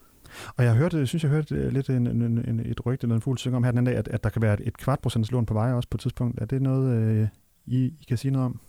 Og 0.56 0.64
jeg 0.64 0.74
hørte, 0.74 1.06
synes 1.06 1.22
jeg 1.22 1.30
hørte 1.30 1.54
øh, 1.54 1.72
lidt 1.72 1.90
en, 1.90 2.06
en, 2.06 2.22
en, 2.22 2.60
et 2.60 2.86
rygte 2.86 3.04
eller 3.04 3.14
en 3.14 3.22
fugl 3.22 3.38
synge 3.38 3.56
om 3.56 3.64
her 3.64 3.70
den 3.70 3.78
anden 3.78 3.92
dag, 3.92 3.98
at, 3.98 4.08
at 4.08 4.24
der 4.24 4.30
kan 4.30 4.42
være 4.42 4.54
et, 4.54 4.60
et 4.66 4.76
kvart 4.76 5.00
procents 5.00 5.30
lån 5.30 5.46
på 5.46 5.54
vej 5.54 5.72
også 5.72 5.88
på 5.88 5.96
et 5.96 6.00
tidspunkt. 6.00 6.40
Er 6.40 6.44
det 6.44 6.62
noget, 6.62 6.96
øh, 6.96 7.28
i, 7.66 7.84
I 7.84 8.04
kan 8.08 8.16
sige 8.16 8.30
noget 8.30 8.46
om? 8.46 8.60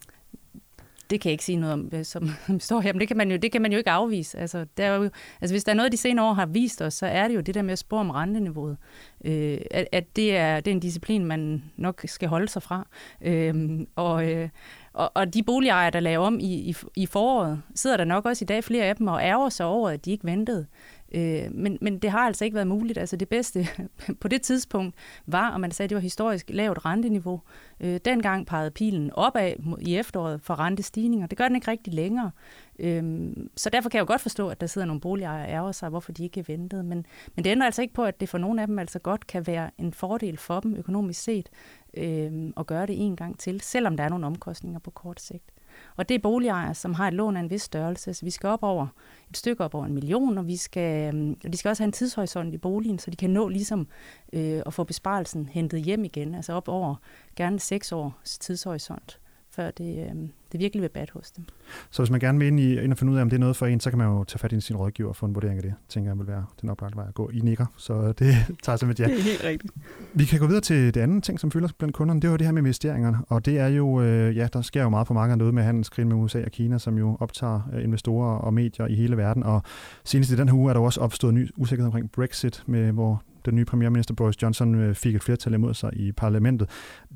det 1.14 1.22
kan 1.22 1.30
jeg 1.30 1.34
ikke 1.34 1.46
sige 1.46 1.56
noget 1.56 1.74
om, 1.74 2.04
som 2.04 2.30
står 2.60 2.82
her, 2.82 2.94
men 2.94 3.00
det 3.00 3.08
kan 3.08 3.18
man 3.18 3.32
jo, 3.32 3.38
det 3.38 3.52
kan 3.52 3.62
man 3.62 3.72
jo 3.72 3.78
ikke 3.78 3.92
afvise. 3.92 4.38
Altså, 4.40 4.66
der 4.78 4.86
er 4.86 4.96
jo, 4.96 5.10
altså, 5.42 5.54
hvis 5.54 5.64
der 5.64 5.72
er 5.72 5.76
noget, 5.76 5.92
de 5.92 5.98
senere 5.98 6.26
år 6.26 6.34
har 6.34 6.46
vist 6.46 6.82
os, 6.82 6.94
så 6.94 7.06
er 7.06 7.28
det 7.28 7.36
jo 7.36 7.42
det 7.42 7.56
der 7.56 7.62
med 7.62 7.72
at 7.72 7.80
spore 7.80 8.00
om 8.00 8.10
renteniveauet. 8.10 8.78
Øh, 9.26 9.58
at, 9.72 9.88
at 9.92 10.16
det, 10.16 10.38
er, 10.38 10.60
det 10.60 10.72
er 10.72 10.76
en 10.76 10.80
disciplin, 10.80 11.26
man 11.26 11.64
nok 11.78 12.02
skal 12.06 12.30
holde 12.30 12.48
sig 12.48 12.64
fra. 12.64 12.88
Øh, 13.22 13.80
og, 13.96 14.32
øh, 14.32 14.50
og, 14.94 15.12
og 15.14 15.34
de 15.34 15.44
boligejere, 15.44 15.92
der 15.92 16.00
laver 16.00 16.28
om 16.28 16.40
i, 16.40 16.54
i, 16.54 16.76
i 16.96 17.06
foråret, 17.06 17.62
sidder 17.76 17.98
der 17.98 18.06
nok 18.06 18.26
også 18.26 18.46
i 18.46 18.48
dag 18.48 18.64
flere 18.64 18.86
af 18.86 18.96
dem 18.96 19.08
og 19.08 19.22
ærger 19.22 19.50
sig 19.50 19.66
over, 19.66 19.90
at 19.90 20.06
de 20.06 20.12
ikke 20.12 20.26
ventede. 20.26 20.66
Øh, 21.14 21.52
men, 21.52 21.78
men 21.82 22.00
det 22.00 22.12
har 22.12 22.20
altså 22.20 22.46
ikke 22.46 22.56
været 22.56 22.68
muligt. 22.68 22.98
Altså 22.98 23.16
det 23.16 23.30
bedste 23.30 23.68
på 24.22 24.28
det 24.28 24.42
tidspunkt 24.42 24.96
var, 25.26 25.52
og 25.52 25.62
man 25.62 25.72
sagde, 25.72 25.86
at 25.86 25.90
det 25.90 25.96
var 25.96 26.02
historisk 26.02 26.46
lavt 26.50 26.86
renteniveau. 26.86 27.42
Øh, 27.80 28.00
dengang 28.06 28.48
pegede 28.48 28.72
pilen 28.72 29.12
opad 29.12 29.54
i 29.82 29.96
efteråret 29.96 30.42
for 30.42 30.60
rentestigninger. 30.60 31.28
Det 31.28 31.38
gør 31.38 31.48
den 31.48 31.56
ikke 31.56 31.72
rigtig 31.72 31.94
længere. 31.94 32.32
Øh, 32.80 33.32
så 33.58 33.70
derfor 33.70 33.90
kan 33.90 33.98
jeg 33.98 34.02
jo 34.02 34.12
godt 34.12 34.22
forstå, 34.22 34.50
at 34.50 34.62
der 34.62 34.68
sidder 34.68 34.88
nogle 34.88 35.02
boligejere 35.02 35.46
og 35.46 35.52
ærger 35.52 35.72
sig, 35.72 35.90
hvorfor 35.90 36.12
de 36.12 36.24
ikke 36.24 36.48
ventede. 36.48 36.84
Men, 36.84 37.06
men 37.36 37.46
det 37.46 37.52
ændrer 37.52 37.66
altså 37.66 37.82
ikke 37.82 37.94
på, 37.94 38.04
at 38.04 38.20
det 38.20 38.30
for 38.30 38.38
nogle 38.38 38.62
af 38.62 38.68
dem 38.68 38.80
altså 38.80 39.00
godt 39.00 39.28
kan 39.28 39.48
være 39.48 39.72
en 39.78 39.94
fordel 39.94 40.38
for 40.38 40.60
dem 40.60 40.76
økonomisk 40.76 41.24
set 41.24 41.50
øh, 41.98 42.32
at 42.58 42.68
gøre 42.68 42.86
det 42.86 43.06
en 43.06 43.16
gang 43.16 43.40
til, 43.40 43.62
selvom 43.62 43.98
der 43.98 44.04
er 44.04 44.10
nogle 44.10 44.26
omkostninger 44.26 44.80
på 44.80 44.92
kort 44.92 45.22
sigt. 45.22 45.52
Og 45.96 46.10
det 46.10 46.16
er 46.16 46.20
boligejere, 46.20 46.74
som 46.74 46.94
har 46.94 47.08
et 47.08 47.14
lån 47.14 47.38
af 47.38 47.42
en 47.42 47.50
vis 47.50 47.62
størrelse, 47.62 48.14
så 48.14 48.26
vi 48.26 48.32
skal 48.32 48.50
op 48.50 48.64
over 48.64 48.88
et 49.30 49.38
stykke 49.38 49.64
op 49.64 49.76
over 49.76 49.86
en 49.86 49.94
million, 49.94 50.38
og 50.38 50.48
vi 50.48 50.58
skal, 50.58 51.14
øhm, 51.16 51.38
og 51.46 51.54
de 51.54 51.58
skal 51.58 51.70
også 51.70 51.84
have 51.84 51.88
en 51.88 51.92
tidshorisont 51.92 52.54
i 52.54 52.58
boligen, 52.58 53.00
så 53.00 53.12
de 53.12 53.16
kan 53.16 53.30
nå 53.30 53.48
ligesom 53.48 53.88
øh, 54.34 54.62
at 54.66 54.74
få 54.74 54.84
besparelsen 54.84 55.46
hentet 55.46 55.82
hjem 55.82 56.04
igen, 56.04 56.36
altså 56.36 56.54
op 56.54 56.68
over 56.68 56.96
gerne 57.36 57.60
seks 57.60 57.92
års 57.92 58.38
tidshorisont 58.38 59.20
før 59.56 59.72
det, 59.72 59.98
øh, 59.98 60.16
det 60.52 60.60
virkelig 60.60 60.82
vil 60.82 60.90
bad 60.90 61.06
hos 61.14 61.32
dem. 61.32 61.46
Så 61.92 62.02
hvis 62.02 62.12
man 62.12 62.20
gerne 62.20 62.40
vil 62.40 62.48
ind, 62.48 62.60
i, 62.60 62.80
ind 62.80 62.92
og 62.92 62.98
finde 62.98 63.14
ud 63.14 63.18
af, 63.18 63.22
om 63.22 63.30
det 63.30 63.38
er 63.38 63.40
noget 63.40 63.56
for 63.56 63.66
en, 63.66 63.80
så 63.80 63.90
kan 63.90 64.00
man 64.00 64.08
jo 64.08 64.24
tage 64.24 64.40
fat 64.40 64.52
i 64.52 64.62
sin 64.62 64.76
rådgiver 64.76 65.10
og 65.10 65.16
få 65.16 65.26
en 65.26 65.36
vurdering 65.36 65.58
af 65.58 65.64
det, 65.64 65.74
tænker 65.90 66.12
jeg 66.12 66.20
vil 66.20 66.28
være 66.28 66.46
den 66.62 66.70
oplagte 66.70 66.98
vej 66.98 67.06
at 67.08 67.14
gå. 67.14 67.30
I 67.30 67.40
nikker, 67.40 67.66
så 67.78 68.12
det 68.12 68.36
tager 68.64 68.78
som 68.78 68.90
et 68.90 69.00
ja. 69.00 69.06
Det 69.06 69.20
er 69.20 69.22
helt 69.22 69.44
rigtigt. 69.44 69.74
Vi 70.14 70.26
kan 70.26 70.40
gå 70.40 70.48
videre 70.48 70.62
til 70.62 70.94
det 70.94 71.02
andet 71.02 71.24
ting, 71.24 71.40
som 71.40 71.52
fylder 71.52 71.70
blandt 71.78 71.96
kunderne. 71.96 72.22
Det 72.22 72.28
er 72.28 72.32
jo 72.32 72.38
det 72.38 72.48
her 72.48 72.52
med 72.52 72.62
investeringerne, 72.62 73.18
og 73.30 73.46
det 73.46 73.60
er 73.60 73.68
jo, 73.68 74.02
øh, 74.02 74.38
ja, 74.38 74.48
der 74.54 74.62
sker 74.62 74.84
jo 74.84 74.90
meget 74.90 75.08
på 75.08 75.14
markedet 75.14 75.40
derude 75.40 75.54
med 75.54 75.64
handelskrigen 75.64 76.10
med 76.10 76.18
USA 76.18 76.44
og 76.46 76.52
Kina, 76.52 76.78
som 76.78 76.98
jo 76.98 77.18
optager 77.20 77.62
øh, 77.74 77.84
investorer 77.84 78.38
og 78.38 78.54
medier 78.54 78.88
i 78.88 78.96
hele 78.96 79.18
verden, 79.18 79.44
og 79.44 79.62
senest 80.04 80.32
i 80.32 80.36
den 80.36 80.50
her 80.50 80.56
uge 80.56 80.70
er 80.70 80.74
der 80.74 80.82
også 80.82 81.02
opstået 81.02 81.34
ny 81.34 81.50
usikkerhed 81.58 81.88
omkring 81.88 82.12
Brexit, 82.12 82.64
med, 82.68 82.92
hvor 82.92 83.24
den 83.46 83.56
nye 83.56 83.66
premierminister 83.66 84.14
Boris 84.14 84.42
Johnson 84.42 84.76
øh, 84.76 84.96
fik 84.96 85.16
et 85.16 85.24
flertal 85.24 85.54
imod 85.54 85.74
sig 85.74 85.90
i 85.94 86.12
parlamentet. 86.12 86.70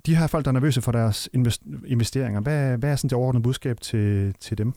De 0.05 0.15
her 0.15 0.27
folk, 0.27 0.45
der 0.45 0.51
er 0.51 0.53
nervøse 0.53 0.81
for 0.81 0.91
deres 0.91 1.29
investeringer, 1.87 2.41
hvad, 2.41 2.77
hvad 2.77 2.91
er 2.91 2.95
sådan 2.95 3.09
det 3.09 3.17
overordnede 3.17 3.43
budskab 3.43 3.79
til, 3.81 4.35
til 4.39 4.57
dem? 4.57 4.73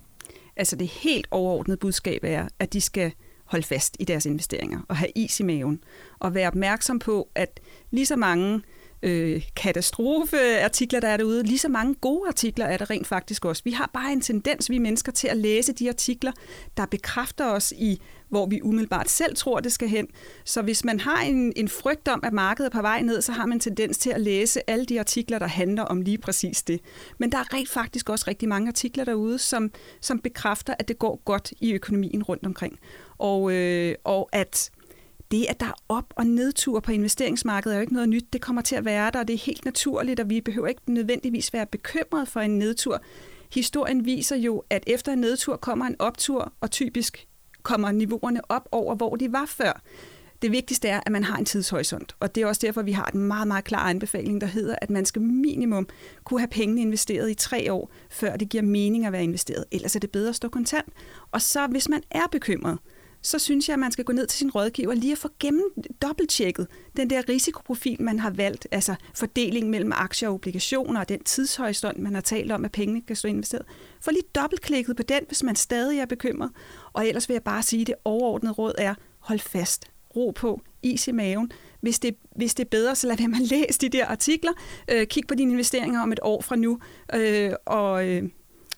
Altså 0.56 0.76
det 0.76 0.88
helt 0.88 1.26
overordnede 1.30 1.76
budskab 1.76 2.20
er, 2.24 2.48
at 2.58 2.72
de 2.72 2.80
skal 2.80 3.12
holde 3.44 3.66
fast 3.66 3.96
i 4.00 4.04
deres 4.04 4.26
investeringer 4.26 4.80
og 4.88 4.96
have 4.96 5.10
is 5.16 5.40
i 5.40 5.42
maven 5.42 5.80
og 6.18 6.34
være 6.34 6.46
opmærksom 6.46 6.98
på, 6.98 7.28
at 7.34 7.60
lige 7.90 8.06
så 8.06 8.16
mange 8.16 8.62
øh, 9.02 9.42
katastrofeartikler, 9.56 11.00
der 11.00 11.08
er 11.08 11.16
derude. 11.16 11.42
Lige 11.42 11.58
så 11.58 11.68
mange 11.68 11.94
gode 11.94 12.28
artikler 12.28 12.66
er 12.66 12.76
der 12.76 12.90
rent 12.90 13.06
faktisk 13.06 13.44
også. 13.44 13.62
Vi 13.64 13.70
har 13.70 13.90
bare 13.94 14.12
en 14.12 14.20
tendens, 14.20 14.70
vi 14.70 14.78
mennesker, 14.78 15.12
til 15.12 15.28
at 15.28 15.36
læse 15.36 15.72
de 15.72 15.88
artikler, 15.88 16.32
der 16.76 16.86
bekræfter 16.86 17.46
os 17.46 17.72
i, 17.76 18.02
hvor 18.28 18.46
vi 18.46 18.62
umiddelbart 18.62 19.10
selv 19.10 19.36
tror, 19.36 19.60
det 19.60 19.72
skal 19.72 19.88
hen. 19.88 20.06
Så 20.44 20.62
hvis 20.62 20.84
man 20.84 21.00
har 21.00 21.22
en, 21.22 21.52
en 21.56 21.68
frygt 21.68 22.08
om, 22.08 22.20
at 22.24 22.32
markedet 22.32 22.68
er 22.68 22.78
på 22.78 22.82
vej 22.82 23.00
ned, 23.02 23.22
så 23.22 23.32
har 23.32 23.46
man 23.46 23.56
en 23.56 23.60
tendens 23.60 23.98
til 23.98 24.10
at 24.10 24.20
læse 24.20 24.70
alle 24.70 24.84
de 24.84 25.00
artikler, 25.00 25.38
der 25.38 25.46
handler 25.46 25.82
om 25.82 26.00
lige 26.00 26.18
præcis 26.18 26.62
det. 26.62 26.80
Men 27.18 27.32
der 27.32 27.38
er 27.38 27.54
rent 27.54 27.68
faktisk 27.68 28.08
også 28.08 28.24
rigtig 28.28 28.48
mange 28.48 28.68
artikler 28.68 29.04
derude, 29.04 29.38
som, 29.38 29.70
som 30.00 30.18
bekræfter, 30.18 30.74
at 30.78 30.88
det 30.88 30.98
går 30.98 31.22
godt 31.24 31.52
i 31.60 31.72
økonomien 31.72 32.22
rundt 32.22 32.46
omkring. 32.46 32.78
Og, 33.18 33.52
øh, 33.52 33.94
og 34.04 34.28
at 34.32 34.70
det, 35.30 35.46
at 35.48 35.60
der 35.60 35.66
er 35.66 35.82
op- 35.88 36.14
og 36.16 36.26
nedtur 36.26 36.80
på 36.80 36.92
investeringsmarkedet, 36.92 37.74
er 37.74 37.78
jo 37.78 37.80
ikke 37.80 37.92
noget 37.92 38.08
nyt. 38.08 38.32
Det 38.32 38.40
kommer 38.40 38.62
til 38.62 38.76
at 38.76 38.84
være 38.84 39.10
der, 39.10 39.18
og 39.18 39.28
det 39.28 39.34
er 39.34 39.38
helt 39.38 39.64
naturligt, 39.64 40.20
og 40.20 40.30
vi 40.30 40.40
behøver 40.40 40.68
ikke 40.68 40.92
nødvendigvis 40.92 41.52
være 41.52 41.66
bekymret 41.66 42.28
for 42.28 42.40
en 42.40 42.58
nedtur. 42.58 43.02
historien 43.54 44.04
viser 44.04 44.36
jo, 44.36 44.62
at 44.70 44.84
efter 44.86 45.12
en 45.12 45.18
nedtur 45.18 45.56
kommer 45.56 45.86
en 45.86 45.96
optur, 45.98 46.52
og 46.60 46.70
typisk 46.70 47.26
kommer 47.62 47.90
niveauerne 47.90 48.40
op 48.48 48.68
over, 48.72 48.94
hvor 48.94 49.16
de 49.16 49.32
var 49.32 49.46
før. 49.46 49.82
Det 50.42 50.52
vigtigste 50.52 50.88
er, 50.88 51.00
at 51.06 51.12
man 51.12 51.24
har 51.24 51.36
en 51.36 51.44
tidshorisont, 51.44 52.16
og 52.20 52.34
det 52.34 52.42
er 52.42 52.46
også 52.46 52.60
derfor, 52.66 52.82
vi 52.82 52.92
har 52.92 53.10
en 53.14 53.20
meget, 53.20 53.48
meget 53.48 53.64
klar 53.64 53.88
anbefaling, 53.88 54.40
der 54.40 54.46
hedder, 54.46 54.74
at 54.82 54.90
man 54.90 55.04
skal 55.04 55.22
minimum 55.22 55.88
kunne 56.24 56.40
have 56.40 56.48
pengene 56.48 56.80
investeret 56.80 57.30
i 57.30 57.34
tre 57.34 57.72
år, 57.72 57.90
før 58.10 58.36
det 58.36 58.48
giver 58.48 58.62
mening 58.62 59.06
at 59.06 59.12
være 59.12 59.24
investeret. 59.24 59.64
Ellers 59.72 59.96
er 59.96 60.00
det 60.00 60.10
bedre 60.10 60.28
at 60.28 60.34
stå 60.34 60.48
kontant. 60.48 60.88
Og 61.30 61.42
så, 61.42 61.66
hvis 61.66 61.88
man 61.88 62.02
er 62.10 62.26
bekymret, 62.32 62.78
så 63.22 63.38
synes 63.38 63.68
jeg, 63.68 63.74
at 63.74 63.78
man 63.78 63.92
skal 63.92 64.04
gå 64.04 64.12
ned 64.12 64.26
til 64.26 64.38
sin 64.38 64.50
rådgiver 64.50 64.94
lige 64.94 65.12
at 65.12 65.18
få 65.18 65.28
gennem 65.40 65.64
dobbelttjekket 66.02 66.66
den 66.96 67.10
der 67.10 67.28
risikoprofil, 67.28 68.02
man 68.02 68.18
har 68.18 68.30
valgt, 68.30 68.66
altså 68.70 68.94
fordeling 69.14 69.70
mellem 69.70 69.92
aktier 69.94 70.28
og 70.28 70.34
obligationer 70.34 71.00
og 71.00 71.08
den 71.08 71.24
tidshorisont, 71.24 71.98
man 71.98 72.14
har 72.14 72.20
talt 72.20 72.52
om, 72.52 72.64
at 72.64 72.72
pengene 72.72 73.00
kan 73.00 73.16
stå 73.16 73.28
investeret. 73.28 73.66
Få 74.00 74.10
lige 74.10 74.22
dobbeltklikket 74.34 74.96
på 74.96 75.02
den, 75.02 75.20
hvis 75.26 75.42
man 75.42 75.56
stadig 75.56 75.98
er 75.98 76.06
bekymret. 76.06 76.50
Og 76.92 77.06
ellers 77.06 77.28
vil 77.28 77.34
jeg 77.34 77.42
bare 77.42 77.62
sige, 77.62 77.80
at 77.80 77.86
det 77.86 77.94
overordnede 78.04 78.52
råd 78.52 78.72
er, 78.78 78.94
hold 79.18 79.38
fast, 79.38 79.84
ro 80.16 80.30
på, 80.30 80.60
is 80.82 81.08
i 81.08 81.12
maven. 81.12 81.52
Hvis 81.80 81.98
det, 81.98 82.16
hvis 82.36 82.54
det 82.54 82.64
er 82.64 82.68
bedre, 82.68 82.96
så 82.96 83.06
lad 83.06 83.16
være 83.16 83.28
med 83.28 83.40
at 83.40 83.50
læse 83.50 83.80
de 83.80 83.88
der 83.88 84.06
artikler. 84.06 84.52
Øh, 84.90 85.06
kig 85.06 85.22
på 85.28 85.34
dine 85.34 85.52
investeringer 85.52 86.02
om 86.02 86.12
et 86.12 86.20
år 86.22 86.40
fra 86.40 86.56
nu, 86.56 86.78
øh, 87.14 87.52
og, 87.66 88.08
øh, 88.08 88.22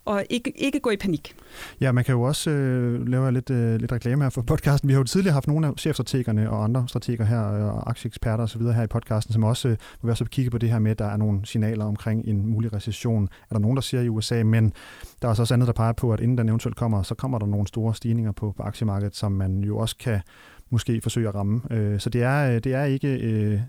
og 0.05 0.25
ikke, 0.31 0.53
ikke 0.57 0.81
gå 0.81 0.91
i 0.91 0.97
panik. 0.97 1.37
Ja, 1.81 1.93
man 1.93 2.05
kan 2.05 2.13
jo 2.13 2.23
også 2.23 2.51
øh, 2.51 3.09
lave 3.09 3.33
lidt, 3.33 3.51
øh, 3.51 3.81
lidt 3.81 3.93
reklame 3.93 4.25
her 4.25 4.31
for 4.31 4.43
podcasten. 4.43 4.89
Vi 4.89 4.93
har 4.93 5.01
jo 5.01 5.05
tidligere 5.05 5.33
haft 5.33 5.47
nogle 5.47 5.67
af 5.67 5.73
chefstrategerne 5.79 6.51
og 6.51 6.65
andre 6.65 6.85
strateger 6.89 7.25
her, 7.25 7.53
øh, 7.53 7.65
og 7.65 7.91
aktieeksperter 7.91 8.45
osv. 8.45 8.63
her 8.63 8.83
i 8.83 8.87
podcasten, 8.87 9.33
som 9.33 9.45
også 9.45 9.69
øh, 9.69 9.77
vil 10.03 10.07
være 10.07 10.17
så 10.17 10.25
kigge 10.25 10.51
på 10.51 10.59
det 10.59 10.71
her 10.71 10.79
med, 10.79 10.91
at 10.91 10.99
der 10.99 11.05
er 11.05 11.17
nogle 11.17 11.41
signaler 11.45 11.85
omkring 11.85 12.29
en 12.29 12.47
mulig 12.47 12.73
recession. 12.73 13.29
Er 13.51 13.55
der 13.55 13.59
nogen, 13.59 13.77
der 13.77 13.83
siger 13.83 14.03
i 14.03 14.09
USA, 14.09 14.43
men 14.43 14.73
der 15.23 15.29
er 15.29 15.41
også 15.41 15.55
andet, 15.55 15.67
der 15.67 15.73
peger 15.73 15.93
på, 15.93 16.13
at 16.13 16.21
inden 16.21 16.39
den 16.39 16.49
eventuelt 16.49 16.77
kommer, 16.77 17.03
så 17.03 17.15
kommer 17.15 17.39
der 17.39 17.47
nogle 17.47 17.67
store 17.67 17.95
stigninger 17.95 18.33
på, 18.33 18.55
på 18.57 18.63
aktiemarkedet, 18.63 19.17
som 19.17 19.33
man 19.33 19.65
jo 19.65 19.79
også 19.79 19.97
kan 19.97 20.21
måske 20.71 21.01
forsøge 21.01 21.29
at 21.29 21.35
ramme. 21.35 21.61
Øh, 21.71 22.01
så 22.01 22.11
det 22.11 22.23
er, 22.23 22.55
øh, 22.55 22.55
det 22.55 22.75
er 22.75 22.85
ikke 22.85 23.09
øh, 23.09 23.61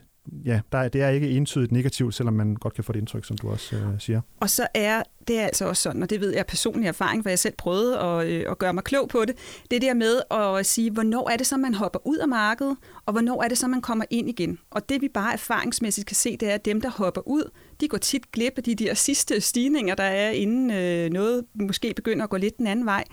ja, 0.45 0.61
der, 0.71 0.87
det 0.87 1.01
er 1.01 1.09
ikke 1.09 1.29
entydigt 1.29 1.71
negativt, 1.71 2.15
selvom 2.15 2.33
man 2.33 2.55
godt 2.55 2.73
kan 2.73 2.83
få 2.83 2.93
det 2.93 2.99
indtryk, 2.99 3.25
som 3.25 3.37
du 3.37 3.49
også 3.49 3.75
øh, 3.75 3.81
siger. 3.99 4.21
Og 4.39 4.49
så 4.49 4.67
er 4.73 5.03
det 5.27 5.39
er 5.39 5.45
altså 5.45 5.65
også 5.65 5.83
sådan, 5.83 6.03
og 6.03 6.09
det 6.09 6.21
ved 6.21 6.33
jeg 6.33 6.45
personlig 6.45 6.87
erfaring, 6.87 7.23
for 7.23 7.29
jeg 7.29 7.39
selv 7.39 7.53
prøvede 7.57 7.99
at, 7.99 8.27
øh, 8.27 8.45
at 8.51 8.57
gøre 8.57 8.73
mig 8.73 8.83
klog 8.83 9.09
på 9.09 9.25
det, 9.25 9.35
det 9.71 9.81
der 9.81 9.93
med 9.93 10.21
at 10.31 10.65
sige, 10.65 10.91
hvornår 10.91 11.29
er 11.29 11.37
det 11.37 11.47
så, 11.47 11.57
man 11.57 11.73
hopper 11.73 12.07
ud 12.07 12.17
af 12.17 12.27
markedet, 12.27 12.77
og 13.05 13.11
hvornår 13.11 13.43
er 13.43 13.47
det 13.47 13.57
så, 13.57 13.67
man 13.67 13.81
kommer 13.81 14.05
ind 14.09 14.29
igen. 14.29 14.59
Og 14.71 14.89
det 14.89 15.01
vi 15.01 15.07
bare 15.07 15.33
erfaringsmæssigt 15.33 16.07
kan 16.07 16.15
se, 16.15 16.37
det 16.37 16.49
er, 16.49 16.53
at 16.53 16.65
dem, 16.65 16.81
der 16.81 16.89
hopper 16.89 17.27
ud, 17.27 17.51
de 17.81 17.87
går 17.87 17.97
tit 17.97 18.31
glip 18.31 18.53
af 18.57 18.63
de 18.63 18.75
der 18.75 18.93
sidste 18.93 19.41
stigninger, 19.41 19.95
der 19.95 20.03
er, 20.03 20.29
inden 20.29 20.71
øh, 20.71 21.09
noget 21.09 21.45
måske 21.53 21.93
begynder 21.95 22.23
at 22.23 22.29
gå 22.29 22.37
lidt 22.37 22.57
den 22.57 22.67
anden 22.67 22.85
vej. 22.85 23.03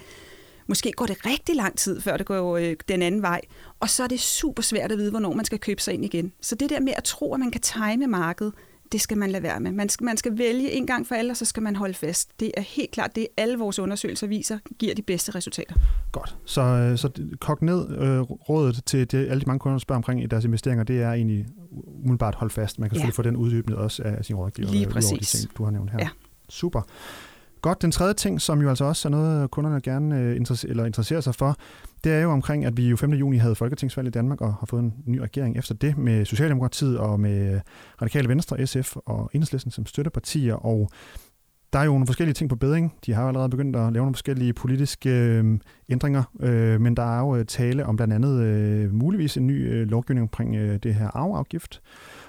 Måske 0.67 0.93
går 0.93 1.07
det 1.07 1.27
rigtig 1.27 1.57
lang 1.57 1.79
tid, 1.79 2.01
før 2.01 2.17
det 2.17 2.27
går 2.27 2.57
øh, 2.57 2.77
den 2.89 3.03
anden 3.03 3.23
vej. 3.23 3.41
Og 3.81 3.89
så 3.89 4.03
er 4.03 4.07
det 4.07 4.21
super 4.21 4.63
svært 4.63 4.93
at 4.93 4.99
vide, 4.99 5.11
hvornår 5.11 5.35
man 5.35 5.45
skal 5.45 5.59
købe 5.59 5.83
sig 5.83 5.95
ind 5.95 6.05
igen. 6.05 6.33
Så 6.41 6.55
det 6.55 6.71
der 6.71 6.81
med 6.81 6.93
at 6.97 7.05
tro, 7.05 7.35
at 7.35 7.41
man 7.41 7.51
kan 7.51 7.61
time 7.61 8.07
markedet, 8.07 8.53
det 8.93 9.01
skal 9.01 9.19
man 9.19 9.31
lade 9.31 9.43
være 9.43 9.61
med. 9.61 9.73
Man 9.73 9.89
skal, 9.89 10.05
man 10.05 10.17
skal 10.17 10.39
vælge 10.39 10.73
en 10.73 10.87
gang 10.87 11.07
for 11.07 11.15
alle, 11.15 11.31
og 11.33 11.37
så 11.37 11.45
skal 11.45 11.63
man 11.63 11.77
holde 11.77 11.95
fast. 11.95 12.41
Det 12.41 12.53
er 12.57 12.61
helt 12.61 12.91
klart 12.91 13.17
det, 13.17 13.27
alle 13.37 13.59
vores 13.59 13.79
undersøgelser 13.79 14.27
viser, 14.27 14.59
giver 14.79 14.95
de 14.95 15.03
bedste 15.03 15.35
resultater. 15.35 15.75
Godt. 16.13 16.37
Så, 16.45 16.61
øh, 16.61 16.99
så 16.99 17.11
kok 17.41 17.63
ned 17.63 17.99
øh, 17.99 18.21
rådet 18.21 18.83
til 18.87 19.13
de, 19.13 19.19
alle 19.19 19.41
de 19.41 19.47
mange 19.47 19.59
kunder, 19.59 19.75
der 19.75 19.81
spørger 19.81 19.99
omkring 19.99 20.23
i 20.23 20.27
deres 20.27 20.45
investeringer, 20.45 20.85
det 20.85 21.03
er 21.03 21.13
egentlig 21.13 21.47
umiddelbart 21.71 22.35
holde 22.35 22.55
fast. 22.55 22.79
Man 22.79 22.89
kan 22.89 22.97
selvfølgelig 22.97 23.15
ja. 23.15 23.19
få 23.19 23.23
den 23.23 23.37
uddybnet 23.37 23.77
også 23.77 24.03
af 24.03 24.25
sin 24.25 24.37
rådgiver. 24.37 24.71
Lige 24.71 24.87
præcis. 24.87 25.31
De 25.31 25.39
ting, 25.39 25.57
du 25.57 25.65
har 25.65 25.71
nævnt 25.71 25.91
her. 25.91 25.99
Ja. 25.99 26.09
Super. 26.49 26.83
Godt, 27.63 27.83
den 27.83 27.93
tredje 27.93 28.15
ting, 28.15 28.41
som 28.41 28.63
jo 28.63 28.69
altså 28.69 28.85
også 28.85 29.09
er 29.09 29.11
noget, 29.11 29.51
kunderne 29.51 29.81
gerne 29.81 30.21
øh, 30.21 30.41
eller 30.65 30.85
interesserer 30.85 31.21
sig 31.21 31.35
for, 31.35 31.57
det 32.05 32.13
er 32.13 32.21
jo 32.21 32.31
omkring, 32.31 32.65
at 32.65 32.77
vi 32.77 32.89
jo 32.89 32.97
5. 32.97 33.13
juni 33.13 33.37
havde 33.37 33.55
folketingsvalg 33.55 34.09
i 34.09 34.11
Danmark 34.11 34.41
og 34.41 34.55
har 34.55 34.67
fået 34.67 34.83
en 34.83 34.95
ny 35.07 35.19
regering 35.19 35.59
efter 35.59 35.75
det 35.75 35.99
med 35.99 36.25
Socialdemokratiet 36.25 36.99
og 36.99 37.21
med 37.21 37.55
øh, 37.55 37.61
Radikale 38.03 38.29
Venstre, 38.29 38.67
SF 38.67 38.97
og 38.97 39.31
Enhedslisten 39.33 39.71
som 39.71 39.87
støttepartier. 39.87 40.55
Og 40.55 40.91
der 41.73 41.79
er 41.79 41.85
jo 41.85 41.91
nogle 41.91 42.07
forskellige 42.07 42.35
ting 42.35 42.51
på 42.51 42.57
bedring. 42.57 42.95
De 43.07 43.13
har 43.13 43.23
jo 43.23 43.29
allerede 43.29 43.49
begyndt 43.49 43.77
at 43.77 43.93
lave 43.93 44.03
nogle 44.03 44.15
forskellige 44.15 44.53
politiske 44.53 45.11
øh, 45.11 45.59
ændringer, 45.89 46.23
øh, 46.41 46.81
men 46.81 46.97
der 46.97 47.17
er 47.17 47.21
jo 47.21 47.37
øh, 47.37 47.45
tale 47.45 47.87
om 47.87 47.97
blandt 47.97 48.15
andet 48.15 48.43
øh, 48.43 48.95
muligvis 48.95 49.37
en 49.37 49.47
ny 49.47 49.73
øh, 49.73 49.89
lovgivning 49.89 50.23
omkring 50.23 50.57
øh, 50.57 50.79
det 50.83 50.95
her 50.95 51.17
arveafgift, 51.17 51.83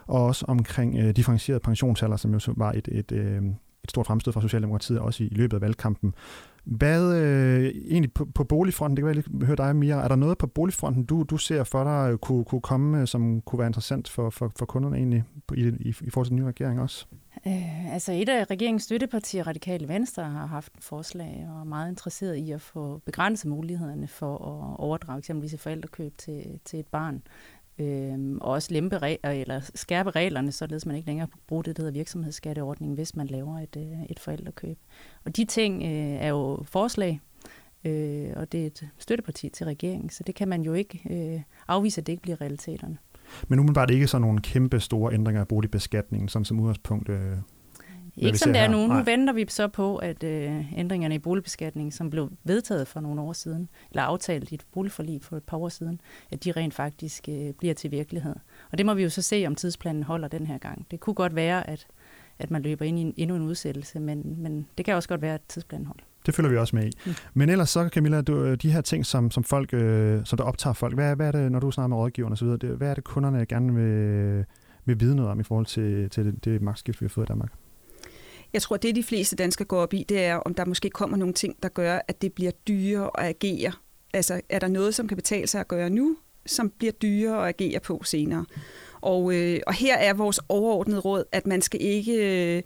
og 0.07 0.25
også 0.25 0.45
omkring 0.47 0.99
øh, 0.99 1.15
differentieret 1.15 1.61
pensionsalder, 1.61 2.17
som 2.17 2.33
jo 2.33 2.39
så 2.39 2.53
var 2.57 2.71
et, 2.71 2.87
et, 2.91 3.11
øh, 3.11 3.37
et 3.37 3.55
stort 3.91 4.07
fremstød 4.07 4.33
fra 4.33 4.41
Socialdemokratiet, 4.41 4.99
også 4.99 5.23
i, 5.23 5.27
i 5.27 5.33
løbet 5.33 5.57
af 5.57 5.61
valgkampen. 5.61 6.13
Hvad 6.63 7.15
øh, 7.15 7.65
egentlig 7.65 8.13
på, 8.13 8.25
på 8.35 8.43
boligfronten, 8.43 8.97
det 8.97 9.03
kan 9.03 9.15
jeg 9.15 9.15
lige 9.15 9.45
høre 9.45 9.55
dig, 9.55 9.75
Mia, 9.75 9.95
er 9.95 10.07
der 10.07 10.15
noget 10.15 10.37
på 10.37 10.47
boligfronten, 10.47 11.05
du, 11.05 11.23
du 11.23 11.37
ser 11.37 11.63
for 11.63 11.83
dig 11.83 12.11
øh, 12.11 12.17
kunne, 12.17 12.45
kunne 12.45 12.61
komme, 12.61 13.01
øh, 13.01 13.07
som 13.07 13.41
kunne 13.41 13.59
være 13.59 13.67
interessant 13.67 14.09
for, 14.09 14.29
for, 14.29 14.51
for 14.59 14.65
kunderne 14.65 14.97
egentlig 14.97 15.23
i, 15.55 15.61
i, 15.61 15.89
i 16.01 16.09
forhold 16.09 16.25
til 16.25 16.31
den 16.31 16.39
nye 16.39 16.47
regering 16.47 16.81
også? 16.81 17.05
Øh, 17.47 17.93
altså 17.93 18.11
et 18.11 18.29
af 18.29 18.45
regeringens 18.51 18.83
støttepartier, 18.83 19.47
Radikale 19.47 19.87
Venstre, 19.87 20.23
har 20.23 20.45
haft 20.45 20.73
et 20.77 20.83
forslag 20.83 21.47
og 21.49 21.59
er 21.59 21.63
meget 21.63 21.89
interesseret 21.89 22.35
i 22.35 22.51
at 22.51 22.61
få 22.61 23.01
begrænset 23.05 23.49
mulighederne 23.49 24.07
for 24.07 24.33
at 24.33 24.79
overdrage 24.79 25.17
eksempelvis 25.17 25.53
et 25.53 25.59
forældrekøb 25.59 26.17
til, 26.17 26.59
til 26.65 26.79
et 26.79 26.87
barn 26.87 27.21
øh, 27.81 28.37
og 28.41 28.51
også 28.51 28.73
lempe 28.73 28.97
regler, 28.97 29.31
øh, 29.31 29.39
eller 29.39 29.61
skærpe 29.75 30.11
reglerne, 30.11 30.51
således 30.51 30.85
man 30.85 30.95
ikke 30.95 31.07
længere 31.07 31.27
bruger 31.47 31.63
det, 31.63 31.77
der 31.77 31.83
hedder 31.83 31.93
virksomhedsskatteordning, 31.93 32.93
hvis 32.93 33.15
man 33.15 33.27
laver 33.27 33.59
et, 33.59 33.77
øh, 33.77 34.03
et 34.09 34.19
forældrekøb. 34.19 34.77
Og 35.25 35.37
de 35.37 35.45
ting 35.45 35.83
øh, 35.83 36.23
er 36.23 36.27
jo 36.27 36.63
forslag, 36.63 37.21
øh, 37.85 38.29
og 38.35 38.51
det 38.51 38.61
er 38.61 38.65
et 38.65 38.87
støtteparti 38.97 39.49
til 39.49 39.65
regeringen, 39.65 40.09
så 40.09 40.23
det 40.27 40.35
kan 40.35 40.47
man 40.47 40.61
jo 40.61 40.73
ikke 40.73 41.01
øh, 41.09 41.41
afvise, 41.67 42.01
at 42.01 42.07
det 42.07 42.13
ikke 42.13 42.23
bliver 42.23 42.41
realiteterne. 42.41 42.97
Men 43.47 43.59
umiddelbart 43.59 43.91
ikke 43.91 44.07
sådan 44.07 44.21
nogle 44.21 44.41
kæmpe 44.41 44.79
store 44.79 45.13
ændringer 45.13 45.41
af 45.41 45.47
boligbeskatningen, 45.47 46.29
sådan 46.29 46.45
som 46.45 46.59
udgangspunkt 46.59 47.09
øh, 47.09 47.37
ikke 48.17 48.37
som 48.37 48.53
det 48.53 48.61
er 48.61 48.67
nu. 48.67 48.87
Nu 48.87 49.03
venter 49.03 49.33
vi 49.33 49.45
så 49.49 49.67
på, 49.67 49.97
at 49.97 50.23
øh, 50.23 50.79
ændringerne 50.79 51.15
i 51.15 51.19
boligbeskatningen, 51.19 51.91
som 51.91 52.09
blev 52.09 52.31
vedtaget 52.43 52.87
for 52.87 52.99
nogle 52.99 53.21
år 53.21 53.33
siden, 53.33 53.69
eller 53.91 54.03
aftalt 54.03 54.51
i 54.51 54.55
et 54.55 54.65
boligforlig 54.73 55.21
for 55.23 55.37
et 55.37 55.43
par 55.43 55.57
år 55.57 55.69
siden, 55.69 56.01
at 56.31 56.43
de 56.43 56.51
rent 56.51 56.73
faktisk 56.73 57.29
øh, 57.29 57.53
bliver 57.53 57.73
til 57.73 57.91
virkelighed. 57.91 58.35
Og 58.71 58.77
det 58.77 58.85
må 58.85 58.93
vi 58.93 59.03
jo 59.03 59.09
så 59.09 59.21
se, 59.21 59.43
om 59.47 59.55
tidsplanen 59.55 60.03
holder 60.03 60.27
den 60.27 60.47
her 60.47 60.57
gang. 60.57 60.87
Det 60.91 60.99
kunne 60.99 61.13
godt 61.13 61.35
være, 61.35 61.69
at, 61.69 61.87
at 62.39 62.51
man 62.51 62.61
løber 62.61 62.85
ind 62.85 62.99
i 62.99 63.01
en, 63.01 63.13
endnu 63.17 63.35
en 63.35 63.41
udsættelse, 63.41 63.99
men, 63.99 64.35
men 64.37 64.67
det 64.77 64.85
kan 64.85 64.95
også 64.95 65.09
godt 65.09 65.21
være, 65.21 65.33
at 65.33 65.41
tidsplanen 65.47 65.85
holder. 65.85 66.03
Det 66.25 66.35
følger 66.35 66.51
vi 66.51 66.57
også 66.57 66.75
med 66.75 66.85
i. 66.85 66.91
Mm. 67.05 67.13
Men 67.33 67.49
ellers 67.49 67.69
så, 67.69 67.89
Camilla, 67.89 68.21
du, 68.21 68.43
øh, 68.43 68.57
de 68.57 68.71
her 68.71 68.81
ting, 68.81 69.05
som, 69.05 69.31
som 69.31 69.43
folk, 69.43 69.73
øh, 69.73 70.21
som 70.25 70.37
der 70.37 70.43
optager 70.43 70.73
folk, 70.73 70.93
hvad, 70.93 71.15
hvad 71.15 71.27
er 71.27 71.31
det, 71.31 71.51
når 71.51 71.59
du 71.59 71.71
snakker 71.71 71.87
med 71.87 71.97
rådgiverne 71.97 72.33
osv., 72.33 72.47
det, 72.47 72.63
hvad 72.63 72.89
er 72.89 72.93
det, 72.93 73.03
kunderne 73.03 73.45
gerne 73.45 73.75
vil, 73.75 74.45
vil 74.85 74.99
vide 74.99 75.15
noget 75.15 75.31
om 75.31 75.39
i 75.39 75.43
forhold 75.43 75.65
til, 75.65 76.09
til 76.09 76.25
det, 76.25 76.45
det 76.45 76.61
magtskift, 76.61 77.01
vi 77.01 77.05
har 77.05 77.09
fået 77.09 77.25
i 77.25 77.27
Danmark? 77.27 77.51
Jeg 78.53 78.61
tror, 78.61 78.77
det 78.77 78.95
de 78.95 79.03
fleste 79.03 79.35
danskere 79.35 79.65
går 79.65 79.81
op 79.81 79.93
i, 79.93 80.05
det 80.09 80.23
er, 80.23 80.35
om 80.35 80.53
der 80.53 80.65
måske 80.65 80.89
kommer 80.89 81.17
nogle 81.17 81.33
ting, 81.33 81.63
der 81.63 81.69
gør, 81.69 81.99
at 82.07 82.21
det 82.21 82.33
bliver 82.33 82.51
dyrere 82.51 83.09
at 83.17 83.25
agere. 83.25 83.71
Altså, 84.13 84.41
er 84.49 84.59
der 84.59 84.67
noget, 84.67 84.95
som 84.95 85.07
kan 85.07 85.17
betale 85.17 85.47
sig 85.47 85.59
at 85.59 85.67
gøre 85.67 85.89
nu, 85.89 86.17
som 86.45 86.69
bliver 86.69 86.91
dyrere 86.91 87.47
at 87.47 87.55
agere 87.59 87.79
på 87.79 88.01
senere? 88.03 88.45
Og, 89.01 89.33
øh, 89.33 89.59
og 89.67 89.73
her 89.73 89.97
er 89.97 90.13
vores 90.13 90.39
overordnede 90.49 90.99
råd, 90.99 91.23
at 91.31 91.47
man 91.47 91.61
skal 91.61 91.81
ikke 91.81 92.13
øh, 92.57 92.63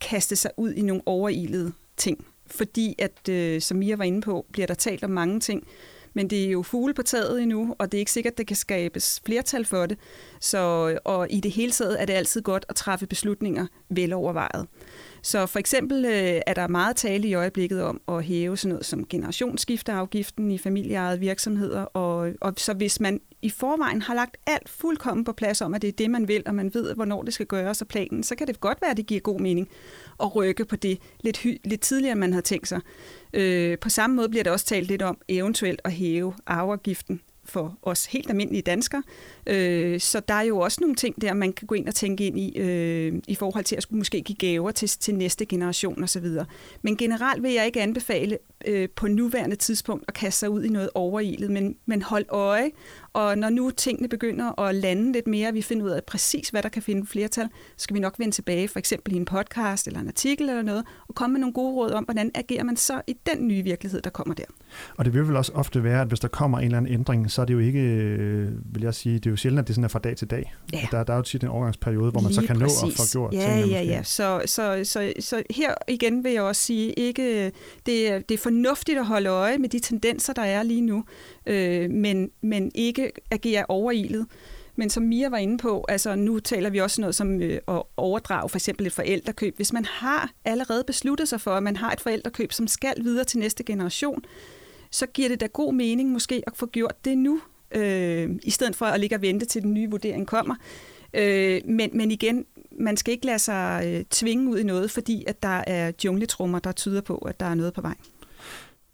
kaste 0.00 0.36
sig 0.36 0.50
ud 0.56 0.72
i 0.72 0.82
nogle 0.82 1.02
overilede 1.06 1.72
ting. 1.96 2.26
Fordi 2.46 2.94
at, 2.98 3.28
øh, 3.28 3.60
som 3.60 3.76
Mia 3.76 3.96
var 3.96 4.04
inde 4.04 4.20
på, 4.20 4.46
bliver 4.52 4.66
der 4.66 4.74
talt 4.74 5.04
om 5.04 5.10
mange 5.10 5.40
ting, 5.40 5.66
men 6.14 6.30
det 6.30 6.44
er 6.44 6.50
jo 6.50 6.62
fugle 6.62 6.94
på 6.94 7.02
taget 7.02 7.42
endnu, 7.42 7.74
og 7.78 7.92
det 7.92 7.98
er 7.98 8.00
ikke 8.00 8.12
sikkert, 8.12 8.32
at 8.32 8.38
der 8.38 8.44
kan 8.44 8.56
skabes 8.56 9.22
flertal 9.26 9.64
for 9.64 9.86
det. 9.86 9.98
Så, 10.40 10.88
øh, 10.88 10.98
og 11.04 11.26
i 11.30 11.40
det 11.40 11.50
hele 11.50 11.72
taget 11.72 12.02
er 12.02 12.06
det 12.06 12.12
altid 12.12 12.42
godt 12.42 12.66
at 12.68 12.76
træffe 12.76 13.06
beslutninger 13.06 13.66
velovervejet. 13.88 14.66
Så 15.22 15.46
for 15.46 15.58
eksempel 15.58 16.04
øh, 16.04 16.40
er 16.46 16.54
der 16.54 16.68
meget 16.68 16.96
tale 16.96 17.28
i 17.28 17.34
øjeblikket 17.34 17.82
om 17.82 18.00
at 18.08 18.24
hæve 18.24 18.56
sådan 18.56 18.68
noget 18.68 18.86
som 18.86 19.06
generationsskifteafgiften 19.06 20.50
i 20.50 20.58
familieejede 20.58 21.20
virksomheder, 21.20 21.80
og, 21.82 22.32
og 22.40 22.54
så 22.56 22.74
hvis 22.74 23.00
man 23.00 23.20
i 23.42 23.50
forvejen 23.50 24.02
har 24.02 24.14
lagt 24.14 24.36
alt 24.46 24.68
fuldkommen 24.68 25.24
på 25.24 25.32
plads 25.32 25.60
om, 25.60 25.74
at 25.74 25.82
det 25.82 25.88
er 25.88 25.92
det, 25.92 26.10
man 26.10 26.28
vil, 26.28 26.42
og 26.46 26.54
man 26.54 26.74
ved, 26.74 26.94
hvornår 26.94 27.22
det 27.22 27.34
skal 27.34 27.46
gøres 27.46 27.82
og 27.82 27.88
planen, 27.88 28.22
så 28.22 28.34
kan 28.34 28.46
det 28.46 28.60
godt 28.60 28.80
være, 28.80 28.90
at 28.90 28.96
det 28.96 29.06
giver 29.06 29.20
god 29.20 29.40
mening 29.40 29.68
at 30.22 30.36
rykke 30.36 30.64
på 30.64 30.76
det 30.76 30.98
lidt, 31.20 31.38
hy- 31.38 31.60
lidt 31.64 31.80
tidligere, 31.80 32.12
end 32.12 32.20
man 32.20 32.32
havde 32.32 32.44
tænkt 32.44 32.68
sig. 32.68 32.80
Øh, 33.32 33.78
på 33.78 33.88
samme 33.88 34.16
måde 34.16 34.28
bliver 34.28 34.44
der 34.44 34.50
også 34.50 34.66
talt 34.66 34.88
lidt 34.88 35.02
om 35.02 35.18
eventuelt 35.28 35.80
at 35.84 35.92
hæve 35.92 36.34
arveafgiften 36.46 37.20
for 37.44 37.78
os 37.82 38.06
helt 38.06 38.30
almindelige 38.30 38.62
danskere. 38.62 39.02
Øh, 39.50 40.00
så 40.00 40.20
der 40.28 40.34
er 40.34 40.42
jo 40.42 40.58
også 40.58 40.78
nogle 40.80 40.96
ting 40.96 41.22
der, 41.22 41.34
man 41.34 41.52
kan 41.52 41.66
gå 41.66 41.74
ind 41.74 41.88
og 41.88 41.94
tænke 41.94 42.26
ind 42.26 42.38
i, 42.38 42.58
øh, 42.58 43.12
i 43.28 43.34
forhold 43.34 43.64
til 43.64 43.76
at 43.76 43.82
skulle 43.82 43.98
måske 43.98 44.20
give 44.20 44.36
gaver 44.36 44.70
til, 44.70 44.88
til 44.88 45.14
næste 45.14 45.46
generation 45.46 46.04
osv. 46.04 46.26
Men 46.82 46.96
generelt 46.96 47.42
vil 47.42 47.52
jeg 47.52 47.66
ikke 47.66 47.82
anbefale 47.82 48.38
øh, 48.66 48.88
på 48.96 49.08
nuværende 49.08 49.56
tidspunkt 49.56 50.04
at 50.08 50.14
kaste 50.14 50.38
sig 50.38 50.50
ud 50.50 50.64
i 50.64 50.68
noget 50.68 50.90
overilet, 50.94 51.50
men, 51.50 51.76
men 51.86 52.02
hold 52.02 52.24
øje. 52.28 52.70
Og 53.12 53.38
når 53.38 53.50
nu 53.50 53.70
tingene 53.70 54.08
begynder 54.08 54.60
at 54.60 54.74
lande 54.74 55.12
lidt 55.12 55.26
mere, 55.26 55.52
vi 55.52 55.62
finder 55.62 55.84
ud 55.86 55.90
af 55.90 56.04
præcis, 56.04 56.48
hvad 56.48 56.62
der 56.62 56.68
kan 56.68 56.82
finde 56.82 57.06
flertal, 57.06 57.48
så 57.76 57.82
skal 57.82 57.94
vi 57.94 58.00
nok 58.00 58.18
vende 58.18 58.34
tilbage, 58.34 58.68
for 58.68 58.78
eksempel 58.78 59.12
i 59.12 59.16
en 59.16 59.24
podcast 59.24 59.86
eller 59.86 60.00
en 60.00 60.08
artikel 60.08 60.48
eller 60.48 60.62
noget, 60.62 60.84
og 61.08 61.14
komme 61.14 61.32
med 61.32 61.40
nogle 61.40 61.52
gode 61.52 61.74
råd 61.74 61.90
om, 61.90 62.04
hvordan 62.04 62.30
agerer 62.34 62.64
man 62.64 62.76
så 62.76 63.02
i 63.06 63.16
den 63.26 63.48
nye 63.48 63.62
virkelighed, 63.62 64.00
der 64.00 64.10
kommer 64.10 64.34
der. 64.34 64.44
Og 64.96 65.04
det 65.04 65.14
vil 65.14 65.28
vel 65.28 65.36
også 65.36 65.52
ofte 65.52 65.84
være, 65.84 66.00
at 66.00 66.08
hvis 66.08 66.20
der 66.20 66.28
kommer 66.28 66.58
en 66.58 66.64
eller 66.64 66.78
anden 66.78 66.92
ændring, 66.92 67.30
så 67.30 67.42
er 67.42 67.46
det 67.46 67.54
jo 67.54 67.58
ikke, 67.58 67.80
øh, 67.80 68.74
vil 68.74 68.82
jeg 68.82 68.94
sige, 68.94 69.14
det 69.14 69.26
er 69.26 69.30
jo 69.30 69.36
sjældent, 69.40 69.60
at 69.60 69.66
det 69.66 69.74
sådan 69.74 69.84
er 69.84 69.88
fra 69.88 69.98
dag 69.98 70.16
til 70.16 70.30
dag. 70.30 70.54
Ja. 70.72 70.88
Der, 70.90 71.04
der 71.04 71.12
er 71.12 71.16
jo 71.16 71.22
tit 71.22 71.42
en 71.42 71.48
overgangsperiode, 71.48 72.10
hvor 72.10 72.20
man 72.20 72.30
Lige 72.30 72.40
så 72.40 72.46
kan 72.46 72.58
præcis. 72.58 72.82
nå 72.82 72.88
at 72.88 72.94
få 72.94 73.02
gjort 73.12 73.34
ja, 73.34 73.40
tingene. 73.40 73.72
Ja, 73.72 73.82
ja, 73.82 74.02
så, 74.02 74.42
så, 74.46 74.80
så, 74.84 75.12
så 75.20 75.42
her 75.50 75.74
igen 75.88 76.24
vil 76.24 76.32
jeg 76.32 76.42
også 76.42 76.62
sige, 76.62 76.92
ikke, 76.92 77.52
det, 77.86 78.10
er, 78.12 78.18
det 78.18 78.34
er 78.34 78.38
fornuftigt 78.38 78.98
at 78.98 79.06
holde 79.06 79.30
øje 79.30 79.58
med 79.58 79.68
de 79.68 79.78
tendenser, 79.78 80.32
der 80.32 80.42
er 80.42 80.62
lige 80.62 80.80
nu, 80.80 81.04
øh, 81.46 81.90
men, 81.90 82.30
men 82.42 82.70
ikke 82.74 83.12
agere 83.30 83.64
overilet. 83.68 84.26
Men 84.76 84.90
som 84.90 85.02
Mia 85.02 85.28
var 85.28 85.36
inde 85.36 85.58
på, 85.58 85.84
altså 85.88 86.16
nu 86.16 86.40
taler 86.40 86.70
vi 86.70 86.78
også 86.80 87.00
noget 87.00 87.14
som 87.14 87.42
øh, 87.42 87.58
at 87.68 87.82
overdrage 87.96 88.48
for 88.48 88.56
eksempel 88.56 88.86
et 88.86 88.92
forældrekøb. 88.92 89.56
Hvis 89.56 89.72
man 89.72 89.84
har 89.84 90.30
allerede 90.44 90.84
besluttet 90.86 91.28
sig 91.28 91.40
for, 91.40 91.50
at 91.50 91.62
man 91.62 91.76
har 91.76 91.92
et 91.92 92.00
forældrekøb, 92.00 92.52
som 92.52 92.68
skal 92.68 92.94
videre 93.02 93.24
til 93.24 93.38
næste 93.38 93.64
generation, 93.64 94.22
så 94.90 95.06
giver 95.06 95.28
det 95.28 95.40
da 95.40 95.46
god 95.46 95.74
mening 95.74 96.10
måske 96.10 96.42
at 96.46 96.52
få 96.56 96.66
gjort 96.66 97.04
det 97.04 97.18
nu, 97.18 97.40
øh, 97.74 98.30
i 98.42 98.50
stedet 98.50 98.76
for 98.76 98.86
at 98.86 99.00
ligge 99.00 99.16
og 99.16 99.22
vente 99.22 99.46
til 99.46 99.62
den 99.62 99.74
nye 99.74 99.90
vurdering 99.90 100.26
kommer. 100.26 100.54
Øh, 101.14 101.60
men, 101.64 101.90
men 101.92 102.10
igen, 102.10 102.44
man 102.80 102.96
skal 102.96 103.12
ikke 103.12 103.26
lade 103.26 103.38
sig 103.38 103.82
øh, 103.86 104.04
tvinge 104.10 104.50
ud 104.50 104.58
i 104.58 104.62
noget, 104.62 104.90
fordi 104.90 105.24
at 105.26 105.42
der 105.42 105.64
er 105.66 105.92
jungletrummer, 106.04 106.58
der 106.58 106.72
tyder 106.72 107.00
på, 107.00 107.16
at 107.16 107.40
der 107.40 107.46
er 107.46 107.54
noget 107.54 107.74
på 107.74 107.80
vej. 107.80 107.94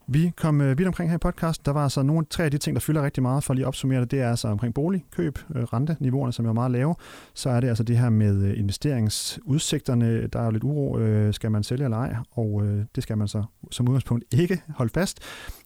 Vi 0.08 0.32
kom 0.36 0.60
øh, 0.60 0.78
vidt 0.78 0.88
omkring 0.88 1.10
her 1.10 1.16
i 1.16 1.18
podcast. 1.18 1.66
Der 1.66 1.72
var 1.72 1.82
altså 1.82 2.02
nogle 2.02 2.26
tre 2.30 2.44
af 2.44 2.50
de 2.50 2.58
ting, 2.58 2.76
der 2.76 2.80
fylder 2.80 3.02
rigtig 3.02 3.22
meget, 3.22 3.44
for 3.44 3.54
lige 3.54 3.64
at 3.64 3.68
opsummere 3.68 4.00
det. 4.00 4.10
Det 4.10 4.20
er 4.20 4.30
altså 4.30 4.48
omkring 4.48 4.74
boligkøb, 4.74 5.38
øh, 5.54 5.62
renteniveauerne, 5.62 6.32
som 6.32 6.46
er 6.46 6.52
meget 6.52 6.70
lave. 6.70 6.94
Så 7.34 7.50
er 7.50 7.60
det 7.60 7.68
altså 7.68 7.84
det 7.84 7.98
her 7.98 8.10
med 8.10 8.42
øh, 8.42 8.58
investeringsudsigterne. 8.58 10.26
Der 10.26 10.40
er 10.40 10.44
jo 10.44 10.50
lidt 10.50 10.64
uro. 10.64 10.98
Øh, 10.98 11.34
skal 11.34 11.50
man 11.50 11.62
sælge 11.62 11.84
eller 11.84 11.96
ej? 11.96 12.16
Og 12.30 12.62
øh, 12.64 12.84
det 12.94 13.02
skal 13.02 13.18
man 13.18 13.28
så 13.28 13.44
som 13.70 13.88
udgangspunkt 13.88 14.24
ikke 14.30 14.62
holde 14.68 14.92
fast. 14.94 15.20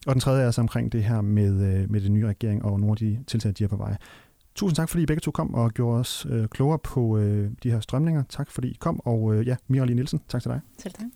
Og 0.07 0.15
den 0.15 0.19
tredje 0.21 0.41
er 0.41 0.45
altså 0.45 0.61
omkring 0.61 0.91
det 0.91 1.03
her 1.03 1.21
med, 1.21 1.73
øh, 1.73 1.91
med 1.91 2.01
den 2.01 2.13
nye 2.13 2.27
regering 2.27 2.65
og 2.65 2.79
nogle 2.79 2.91
af 2.91 2.97
de 2.97 3.19
tiltag, 3.27 3.53
de 3.57 3.63
er 3.63 3.67
på 3.67 3.77
vej. 3.77 3.97
Tusind 4.55 4.75
tak, 4.75 4.89
fordi 4.89 5.03
I 5.03 5.05
begge 5.05 5.21
to 5.21 5.31
kom 5.31 5.53
og 5.53 5.71
gjorde 5.71 5.99
os 5.99 6.27
øh, 6.29 6.47
klogere 6.47 6.79
på 6.79 7.17
øh, 7.17 7.51
de 7.63 7.71
her 7.71 7.79
strømninger. 7.79 8.23
Tak, 8.29 8.51
fordi 8.51 8.67
I 8.67 8.77
kom. 8.79 8.99
Og 9.05 9.35
øh, 9.35 9.47
ja, 9.47 9.55
Mira 9.67 9.85
Nielsen, 9.85 10.21
tak 10.29 10.41
til 10.41 10.51
dig. 10.51 10.61
Selv 10.77 10.93
tak. 10.93 11.07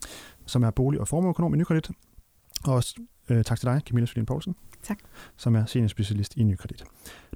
Som 0.46 0.64
er 0.64 0.72
bolig- 0.72 1.00
og 1.02 1.08
formueøkonom 1.08 1.54
i 1.54 1.58
Nykredit. 1.58 1.90
Og 2.64 2.84
øh, 3.30 3.44
tak 3.44 3.60
til 3.60 3.68
dig, 3.68 3.82
Camilla 3.88 4.06
Sølin 4.06 4.26
Poulsen. 4.26 4.56
Tak. 4.84 4.98
Som 5.38 5.56
er 5.56 5.66
senior 5.66 5.88
specialist 5.88 6.38
i 6.38 6.44
Nykredit. 6.44 6.84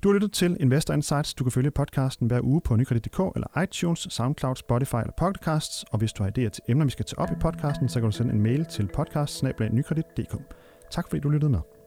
Du 0.04 0.10
har 0.10 0.14
lyttet 0.14 0.32
til 0.32 0.58
Investor 0.60 0.94
Insights. 0.94 1.34
Du 1.34 1.44
kan 1.44 1.52
følge 1.52 1.72
podcasten 1.72 2.28
hver 2.28 2.42
uge 2.44 2.62
på 2.62 2.76
nykredit.dk 2.76 3.20
eller 3.36 3.62
iTunes, 3.64 4.08
SoundCloud, 4.10 4.56
Spotify 4.56 4.96
eller 4.96 5.14
Podcasts. 5.18 5.84
Og 5.92 6.00
hvis 6.00 6.14
du 6.14 6.24
har 6.24 6.30
idéer 6.30 6.50
til 6.50 6.64
emner, 6.68 6.86
vi 6.86 6.92
skal 6.92 7.06
tage 7.06 7.20
op 7.20 7.32
i 7.32 7.36
podcasten, 7.42 7.90
så 7.90 8.00
kan 8.00 8.10
du 8.10 8.16
sende 8.16 8.34
en 8.34 8.42
mail 8.42 8.66
til 8.66 8.90
podcast 8.94 9.44
Tak 10.92 11.10
fordi 11.10 11.22
du 11.22 11.30
lyttede 11.30 11.52
med. 11.52 11.79